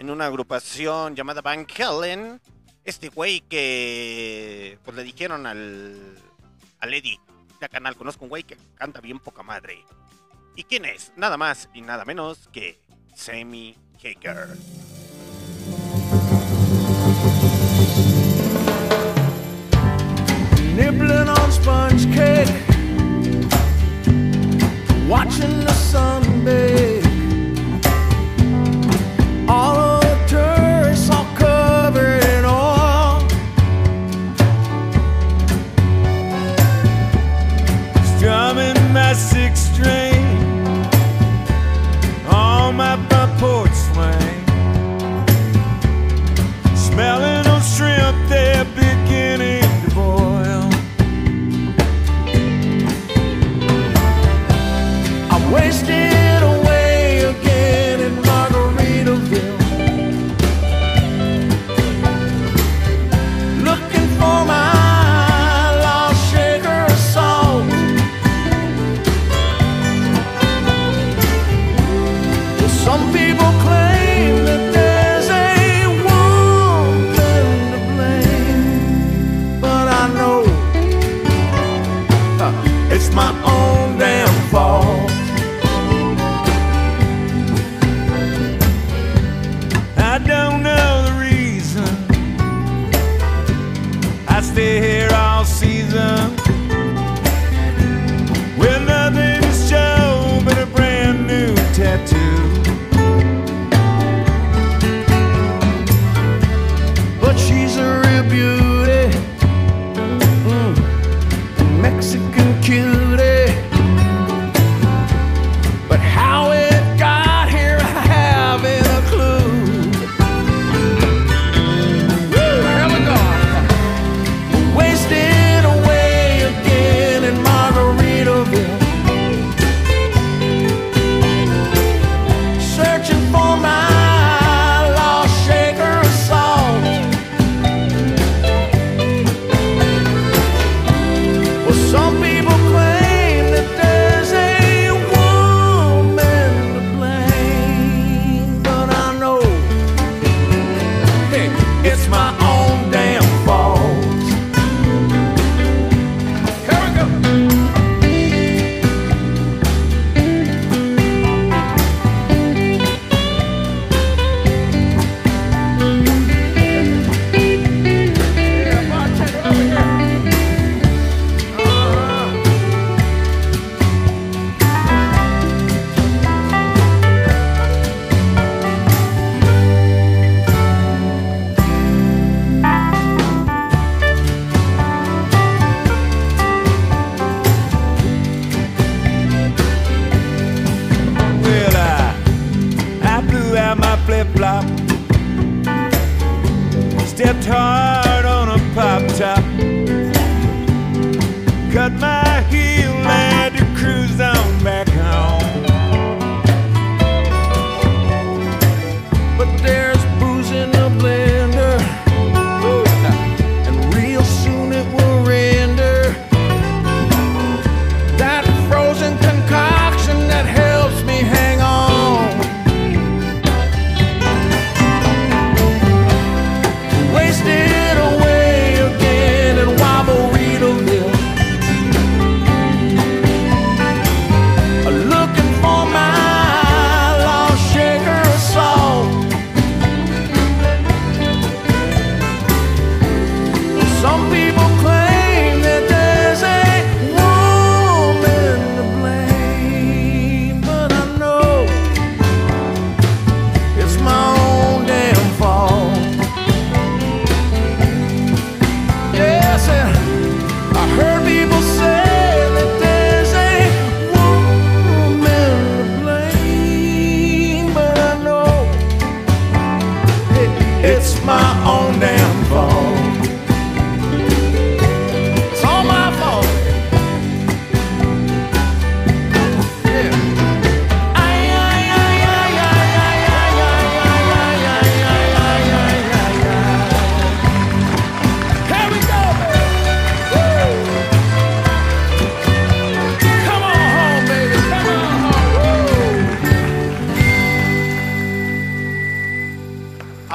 en 0.00 0.08
una 0.08 0.24
agrupación 0.24 1.14
llamada 1.14 1.42
Van 1.42 1.66
Helen. 1.76 2.40
Este 2.84 3.10
güey 3.10 3.42
que 3.42 4.78
pues 4.82 4.96
le 4.96 5.04
dijeron 5.04 5.46
al, 5.46 6.16
al 6.78 6.94
Eddie, 6.94 7.20
ya 7.60 7.68
canal, 7.68 7.94
conozco 7.96 8.24
un 8.24 8.30
güey 8.30 8.42
que 8.42 8.56
canta 8.76 9.02
bien 9.02 9.18
poca 9.18 9.42
madre. 9.42 9.84
¿Y 10.56 10.64
quién 10.64 10.86
es? 10.86 11.12
Nada 11.16 11.36
más 11.36 11.68
y 11.74 11.82
nada 11.82 12.06
menos 12.06 12.48
que 12.50 12.80
Sammy 13.14 13.76
Hager. 14.02 14.56
Nibbling 20.76 21.28
on 21.28 21.52
sponge 21.52 22.06
cake, 22.14 22.48
watching 25.10 25.60
the 25.66 25.74
sun 25.74 26.42
bathe. 26.42 27.09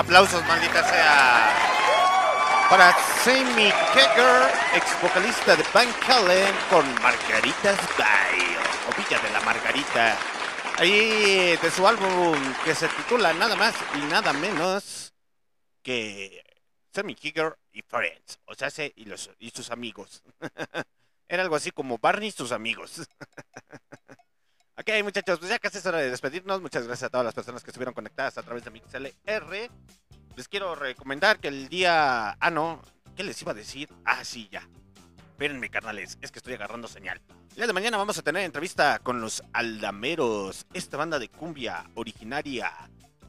Aplausos, 0.05 0.45
maldita 0.45 0.83
sea. 0.87 1.49
Para 2.69 2.93
Sammy 3.23 3.71
Kecker, 3.91 4.53
ex 4.75 5.01
vocalista 5.01 5.55
de 5.55 5.65
Van 5.73 5.87
Halen 6.07 6.53
con 6.69 6.85
Margaritas 7.01 7.79
Bay, 7.97 8.55
o 8.87 8.95
Villa 8.95 9.19
de 9.19 9.31
la 9.31 9.41
Margarita. 9.41 10.15
Ahí 10.77 11.57
de 11.57 11.71
su 11.71 11.87
álbum 11.87 12.37
que 12.63 12.75
se 12.75 12.87
titula 12.87 13.33
nada 13.33 13.55
más 13.55 13.73
y 13.95 14.05
nada 14.05 14.31
menos 14.31 15.11
que 15.81 16.43
Sammy 16.93 17.15
Kecker 17.15 17.57
y 17.71 17.81
Friends, 17.81 18.37
o 18.45 18.53
sea, 18.53 18.69
y, 18.95 19.05
los, 19.05 19.31
y 19.39 19.49
sus 19.49 19.71
amigos. 19.71 20.21
Era 21.27 21.41
algo 21.41 21.55
así 21.55 21.71
como 21.71 21.97
Barney 21.97 22.29
y 22.29 22.31
sus 22.31 22.51
amigos. 22.51 23.09
ok, 24.77 25.03
muchachos, 25.03 25.39
pues 25.39 25.49
ya 25.49 25.59
casi 25.59 25.77
es 25.77 25.85
hora 25.85 25.99
de 25.99 26.09
despedirnos. 26.09 26.61
Muchas 26.61 26.85
gracias 26.85 27.07
a 27.07 27.09
todas 27.09 27.25
las 27.25 27.33
personas 27.33 27.63
que 27.63 27.71
estuvieron 27.71 27.93
conectadas 27.93 28.37
a 28.37 28.43
través 28.43 28.63
de 28.63 28.71
MixLR. 28.71 29.69
Les 30.35 30.47
quiero 30.47 30.75
recomendar 30.75 31.39
que 31.39 31.47
el 31.47 31.69
día. 31.69 32.31
Ah, 32.39 32.51
no. 32.51 32.81
¿Qué 33.15 33.23
les 33.23 33.41
iba 33.41 33.51
a 33.53 33.55
decir? 33.55 33.89
Ah, 34.03 34.23
sí, 34.25 34.49
ya. 34.51 34.67
Espérenme, 35.29 35.69
carnales. 35.69 36.17
Es 36.21 36.31
que 36.31 36.39
estoy 36.39 36.53
agarrando 36.53 36.87
señal. 36.87 37.21
El 37.51 37.55
día 37.55 37.67
de 37.67 37.73
mañana 37.73 37.97
vamos 37.97 38.17
a 38.17 38.21
tener 38.21 38.43
entrevista 38.43 38.99
con 38.99 39.21
los 39.21 39.43
Aldameros. 39.53 40.65
Esta 40.73 40.97
banda 40.97 41.19
de 41.19 41.29
cumbia 41.29 41.89
originaria 41.95 42.71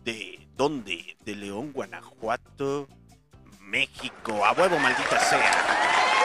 de. 0.05 0.49
¿Dónde? 0.57 1.17
De 1.25 1.37
León, 1.37 1.73
Guanajuato, 1.73 2.89
México. 3.61 4.45
A 4.45 4.53
huevo, 4.53 4.79
maldita 4.79 5.21
sea. 5.21 6.16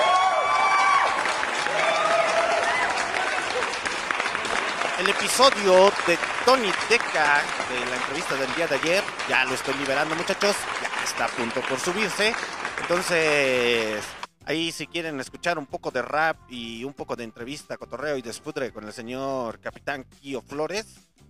El 5.01 5.09
episodio 5.09 5.91
de 6.05 6.15
Tony 6.45 6.71
Deca 6.87 7.41
de 7.71 7.89
la 7.89 7.95
entrevista 7.95 8.35
del 8.35 8.53
día 8.53 8.67
de 8.67 8.75
ayer. 8.75 9.03
Ya 9.27 9.43
lo 9.45 9.55
estoy 9.55 9.73
liberando, 9.73 10.15
muchachos. 10.15 10.55
Ya 10.79 11.03
está 11.03 11.25
a 11.25 11.27
punto 11.27 11.59
por 11.61 11.79
subirse. 11.79 12.35
Entonces, 12.79 14.03
ahí 14.45 14.71
si 14.71 14.85
quieren 14.85 15.19
escuchar 15.19 15.57
un 15.57 15.65
poco 15.65 15.89
de 15.89 16.03
rap 16.03 16.37
y 16.49 16.83
un 16.83 16.93
poco 16.93 17.15
de 17.15 17.23
entrevista, 17.23 17.77
cotorreo 17.77 18.15
y 18.15 18.21
despudre 18.21 18.71
con 18.71 18.83
el 18.83 18.93
señor 18.93 19.59
Capitán 19.59 20.03
Kio 20.03 20.43
Flores, 20.43 20.85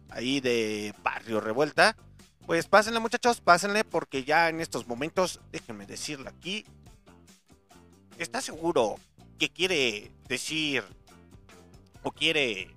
ahí 0.10 0.42
de 0.42 0.94
Barrio 1.02 1.40
Revuelta, 1.40 1.96
pues 2.46 2.68
pásenle, 2.68 3.00
muchachos, 3.00 3.40
pásenle, 3.40 3.86
porque 3.86 4.26
ya 4.26 4.50
en 4.50 4.60
estos 4.60 4.86
momentos, 4.86 5.40
déjenme 5.50 5.86
decirlo 5.86 6.30
aquí, 6.30 6.66
está 8.18 8.42
seguro 8.42 8.98
que 9.40 9.50
quiere 9.50 10.12
decir 10.28 10.84
o 12.04 12.12
quiere 12.12 12.76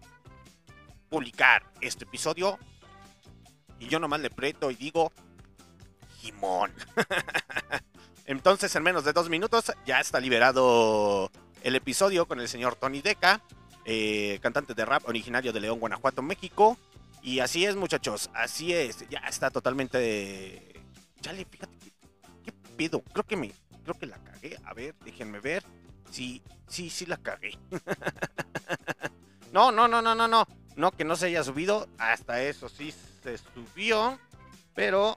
publicar 1.14 1.62
este 1.80 2.02
episodio. 2.02 2.58
Y 3.78 3.86
yo 3.86 4.00
nomás 4.00 4.18
le 4.18 4.30
preto 4.30 4.72
y 4.72 4.74
digo, 4.74 5.12
Jimón. 6.18 6.72
Entonces, 8.26 8.74
en 8.74 8.82
menos 8.82 9.04
de 9.04 9.12
dos 9.12 9.28
minutos, 9.28 9.72
ya 9.86 10.00
está 10.00 10.18
liberado 10.18 11.30
el 11.62 11.76
episodio 11.76 12.26
con 12.26 12.40
el 12.40 12.48
señor 12.48 12.74
Tony 12.74 13.00
Deca, 13.00 13.40
eh, 13.84 14.40
cantante 14.42 14.74
de 14.74 14.84
rap 14.84 15.08
originario 15.08 15.52
de 15.52 15.60
León, 15.60 15.78
Guanajuato, 15.78 16.20
México. 16.20 16.76
Y 17.22 17.38
así 17.38 17.64
es, 17.64 17.76
muchachos, 17.76 18.28
así 18.34 18.72
es. 18.72 19.08
Ya 19.08 19.20
está 19.20 19.50
totalmente. 19.50 20.82
Chale, 21.20 21.46
fíjate, 21.48 21.92
¿qué, 22.42 22.52
pido? 22.76 23.02
Creo 23.02 23.24
que 23.24 23.36
me. 23.36 23.52
Creo 23.84 23.94
que 23.96 24.06
la 24.06 24.18
cagué. 24.18 24.58
A 24.64 24.74
ver, 24.74 24.96
déjenme 25.04 25.38
ver. 25.38 25.62
Sí, 26.10 26.42
sí, 26.66 26.90
sí 26.90 27.06
la 27.06 27.18
cagué. 27.18 27.56
no, 29.52 29.70
no, 29.70 29.86
no, 29.86 30.02
no, 30.02 30.12
no, 30.16 30.26
no. 30.26 30.44
No 30.76 30.90
que 30.90 31.04
no 31.04 31.16
se 31.16 31.26
haya 31.26 31.44
subido, 31.44 31.88
hasta 31.98 32.42
eso 32.42 32.68
sí 32.68 32.92
se 33.22 33.38
subió, 33.38 34.18
pero 34.74 35.16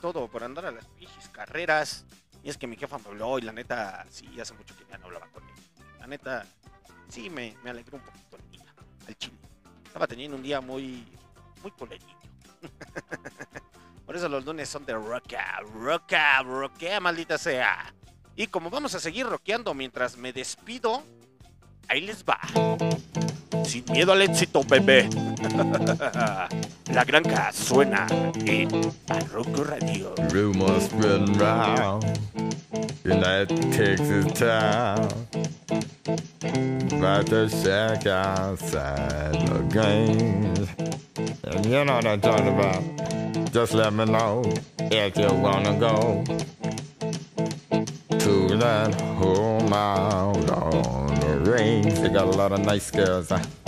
todo 0.00 0.28
por 0.28 0.44
andar 0.44 0.66
a 0.66 0.70
las 0.70 0.86
pichis 0.86 1.28
carreras. 1.28 2.06
Y 2.42 2.50
es 2.50 2.56
que 2.56 2.66
mi 2.66 2.76
jefa 2.76 2.98
me 2.98 3.08
habló 3.08 3.38
y 3.38 3.42
la 3.42 3.52
neta, 3.52 4.06
sí, 4.10 4.40
hace 4.40 4.54
mucho 4.54 4.76
que 4.76 4.86
ya 4.90 4.96
no 4.98 5.06
hablaba 5.06 5.26
con 5.28 5.42
él. 5.42 5.54
La 5.98 6.06
neta, 6.06 6.46
sí, 7.08 7.28
me, 7.28 7.56
me 7.62 7.70
alegró 7.70 7.98
un 7.98 8.04
poquito 8.04 8.36
el 8.36 8.50
día, 8.50 8.74
al 9.06 9.16
chile. 9.16 9.38
Estaba 9.84 10.06
teniendo 10.06 10.36
un 10.36 10.42
día 10.42 10.60
muy, 10.60 11.06
muy 11.62 11.70
polémico. 11.72 12.20
por 14.06 14.16
eso 14.16 14.28
los 14.28 14.44
lunes 14.44 14.68
son 14.68 14.86
de 14.86 14.94
rocka, 14.94 15.60
rocka, 15.74 16.42
rocka, 16.42 17.00
maldita 17.00 17.36
sea. 17.36 17.92
Y 18.36 18.46
como 18.46 18.70
vamos 18.70 18.94
a 18.94 19.00
seguir 19.00 19.26
rockeando 19.26 19.74
mientras 19.74 20.16
me 20.16 20.32
despido, 20.32 21.02
ahí 21.88 22.00
les 22.00 22.24
va. 22.24 22.38
Sin 23.68 23.84
miedo 23.92 24.12
al 24.12 24.22
éxito, 24.22 24.62
bebé. 24.64 25.10
La 26.94 27.04
granja 27.04 27.52
suena 27.52 28.06
en 28.46 28.68
Arroco 29.08 29.62
Radio. 29.62 30.14
Rumors 30.30 30.84
spreading 30.84 31.38
round. 31.38 32.02
United 33.04 33.60
Texas 33.70 34.32
town. 34.32 35.06
About 36.92 37.26
to 37.26 37.46
shack 37.50 38.06
outside 38.06 39.34
the 39.48 39.60
games. 39.70 40.66
And 41.44 41.66
you 41.66 41.84
know 41.84 41.96
what 41.96 42.06
I'm 42.06 42.22
talking 42.22 42.48
about. 42.48 43.52
Just 43.52 43.74
let 43.74 43.92
me 43.92 44.06
know 44.06 44.44
if 44.78 45.14
you 45.18 45.28
wanna 45.42 45.78
go 45.78 46.24
to 48.18 48.56
that 48.56 48.94
home 49.18 49.72
out 49.74 50.50
on 50.50 51.07
range. 51.58 51.94
They 51.98 52.08
got 52.08 52.26
a 52.26 52.36
lot 52.36 52.52
of 52.52 52.60
nice 52.60 52.90
girls. 52.90 53.30
Huh? 53.30 53.67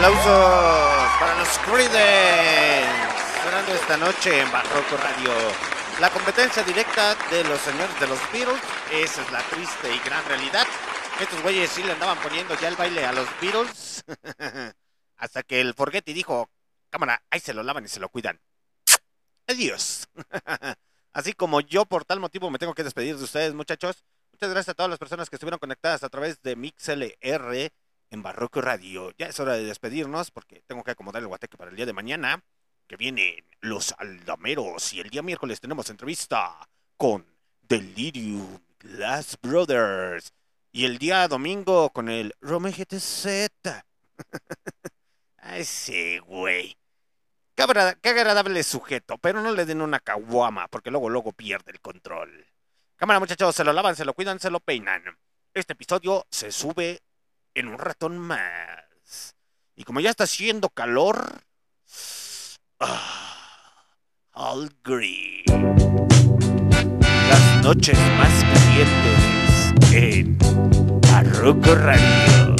Aplausos 0.00 1.10
para 1.20 1.38
los 1.38 1.58
Creedence. 1.58 2.88
Sonando 3.44 3.74
esta 3.74 3.96
noche 3.98 4.40
en 4.40 4.50
Barroco 4.50 4.96
Radio. 4.96 5.30
La 6.00 6.08
competencia 6.08 6.62
directa 6.62 7.14
de 7.30 7.44
los 7.44 7.60
señores 7.60 8.00
de 8.00 8.06
los 8.06 8.18
Beatles. 8.32 8.62
Esa 8.90 9.20
es 9.20 9.30
la 9.30 9.42
triste 9.42 9.94
y 9.94 9.98
gran 9.98 10.24
realidad. 10.24 10.66
Estos 11.20 11.42
güeyes 11.42 11.68
sí 11.68 11.82
le 11.82 11.92
andaban 11.92 12.16
poniendo 12.20 12.58
ya 12.58 12.68
el 12.68 12.76
baile 12.76 13.04
a 13.04 13.12
los 13.12 13.28
Beatles. 13.42 14.02
Hasta 15.18 15.42
que 15.42 15.60
el 15.60 15.74
Forgetti 15.74 16.14
dijo, 16.14 16.48
cámara, 16.88 17.22
ahí 17.28 17.40
se 17.40 17.52
lo 17.52 17.62
lavan 17.62 17.84
y 17.84 17.88
se 17.88 18.00
lo 18.00 18.08
cuidan. 18.08 18.40
Adiós. 19.48 20.08
Así 21.12 21.34
como 21.34 21.60
yo 21.60 21.84
por 21.84 22.06
tal 22.06 22.20
motivo 22.20 22.50
me 22.50 22.58
tengo 22.58 22.72
que 22.72 22.84
despedir 22.84 23.18
de 23.18 23.24
ustedes, 23.24 23.52
muchachos. 23.52 24.02
Muchas 24.32 24.48
gracias 24.48 24.70
a 24.70 24.74
todas 24.74 24.88
las 24.88 24.98
personas 24.98 25.28
que 25.28 25.36
estuvieron 25.36 25.58
conectadas 25.58 26.02
a 26.04 26.08
través 26.08 26.40
de 26.40 26.56
MixLR 26.56 27.70
en 28.10 28.22
Barroco 28.22 28.60
Radio. 28.60 29.12
Ya 29.16 29.26
es 29.26 29.40
hora 29.40 29.54
de 29.54 29.64
despedirnos 29.64 30.30
porque 30.30 30.62
tengo 30.66 30.84
que 30.84 30.90
acomodar 30.90 31.22
el 31.22 31.28
guateque 31.28 31.56
para 31.56 31.70
el 31.70 31.76
día 31.76 31.86
de 31.86 31.92
mañana, 31.92 32.42
que 32.86 32.96
vienen 32.96 33.44
los 33.60 33.94
aldameros. 33.98 34.92
Y 34.92 35.00
el 35.00 35.10
día 35.10 35.22
miércoles 35.22 35.60
tenemos 35.60 35.88
entrevista 35.90 36.68
con 36.96 37.26
Delirium 37.62 38.58
Glass 38.78 39.38
Brothers. 39.40 40.32
Y 40.72 40.84
el 40.84 40.98
día 40.98 41.26
domingo 41.28 41.90
con 41.90 42.08
el 42.08 42.34
Rome 42.40 42.72
GTZ. 42.72 43.26
Ese 45.54 46.20
güey. 46.26 46.76
Qué, 47.54 47.66
qué 48.00 48.08
agradable 48.08 48.62
sujeto, 48.62 49.18
pero 49.18 49.42
no 49.42 49.52
le 49.52 49.66
den 49.66 49.82
una 49.82 50.00
caguama, 50.00 50.68
porque 50.68 50.90
luego, 50.90 51.10
luego 51.10 51.32
pierde 51.32 51.72
el 51.72 51.80
control. 51.80 52.46
Cámara, 52.96 53.20
muchachos, 53.20 53.54
se 53.54 53.64
lo 53.64 53.72
lavan, 53.72 53.96
se 53.96 54.04
lo 54.04 54.14
cuidan, 54.14 54.38
se 54.40 54.50
lo 54.50 54.60
peinan. 54.60 55.02
Este 55.52 55.72
episodio 55.72 56.26
se 56.30 56.52
sube 56.52 57.00
en 57.54 57.68
un 57.68 57.78
ratón 57.78 58.18
más. 58.18 59.36
Y 59.76 59.84
como 59.84 60.00
ya 60.00 60.10
está 60.10 60.24
haciendo 60.24 60.68
calor, 60.68 61.42
ah, 62.80 63.86
I'll 64.34 64.70
agree. 64.84 65.44
Las 67.28 67.62
noches 67.62 67.98
más 68.18 68.44
calientes 68.44 69.92
en 69.92 70.38
Barroco 71.00 71.74
Radio. 71.74 72.59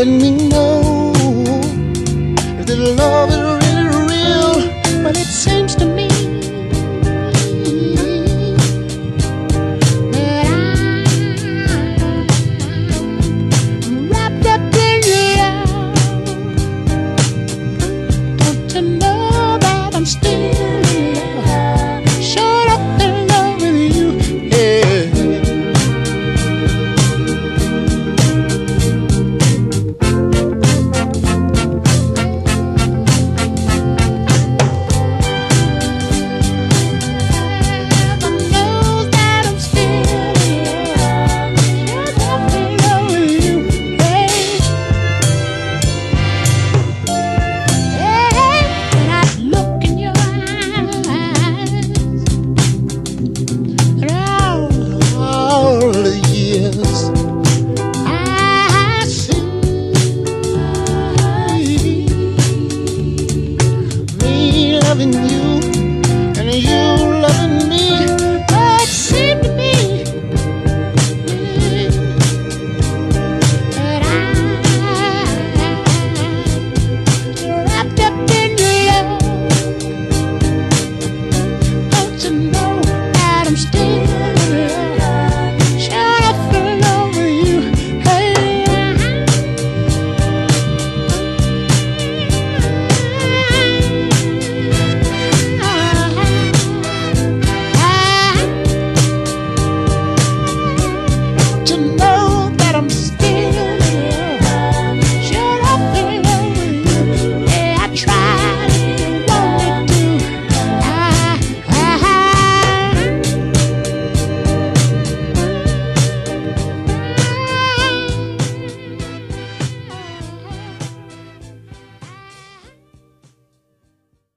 Feel. 0.00 0.06
Let 0.06 0.22
me 0.22 0.30
know 0.48 0.69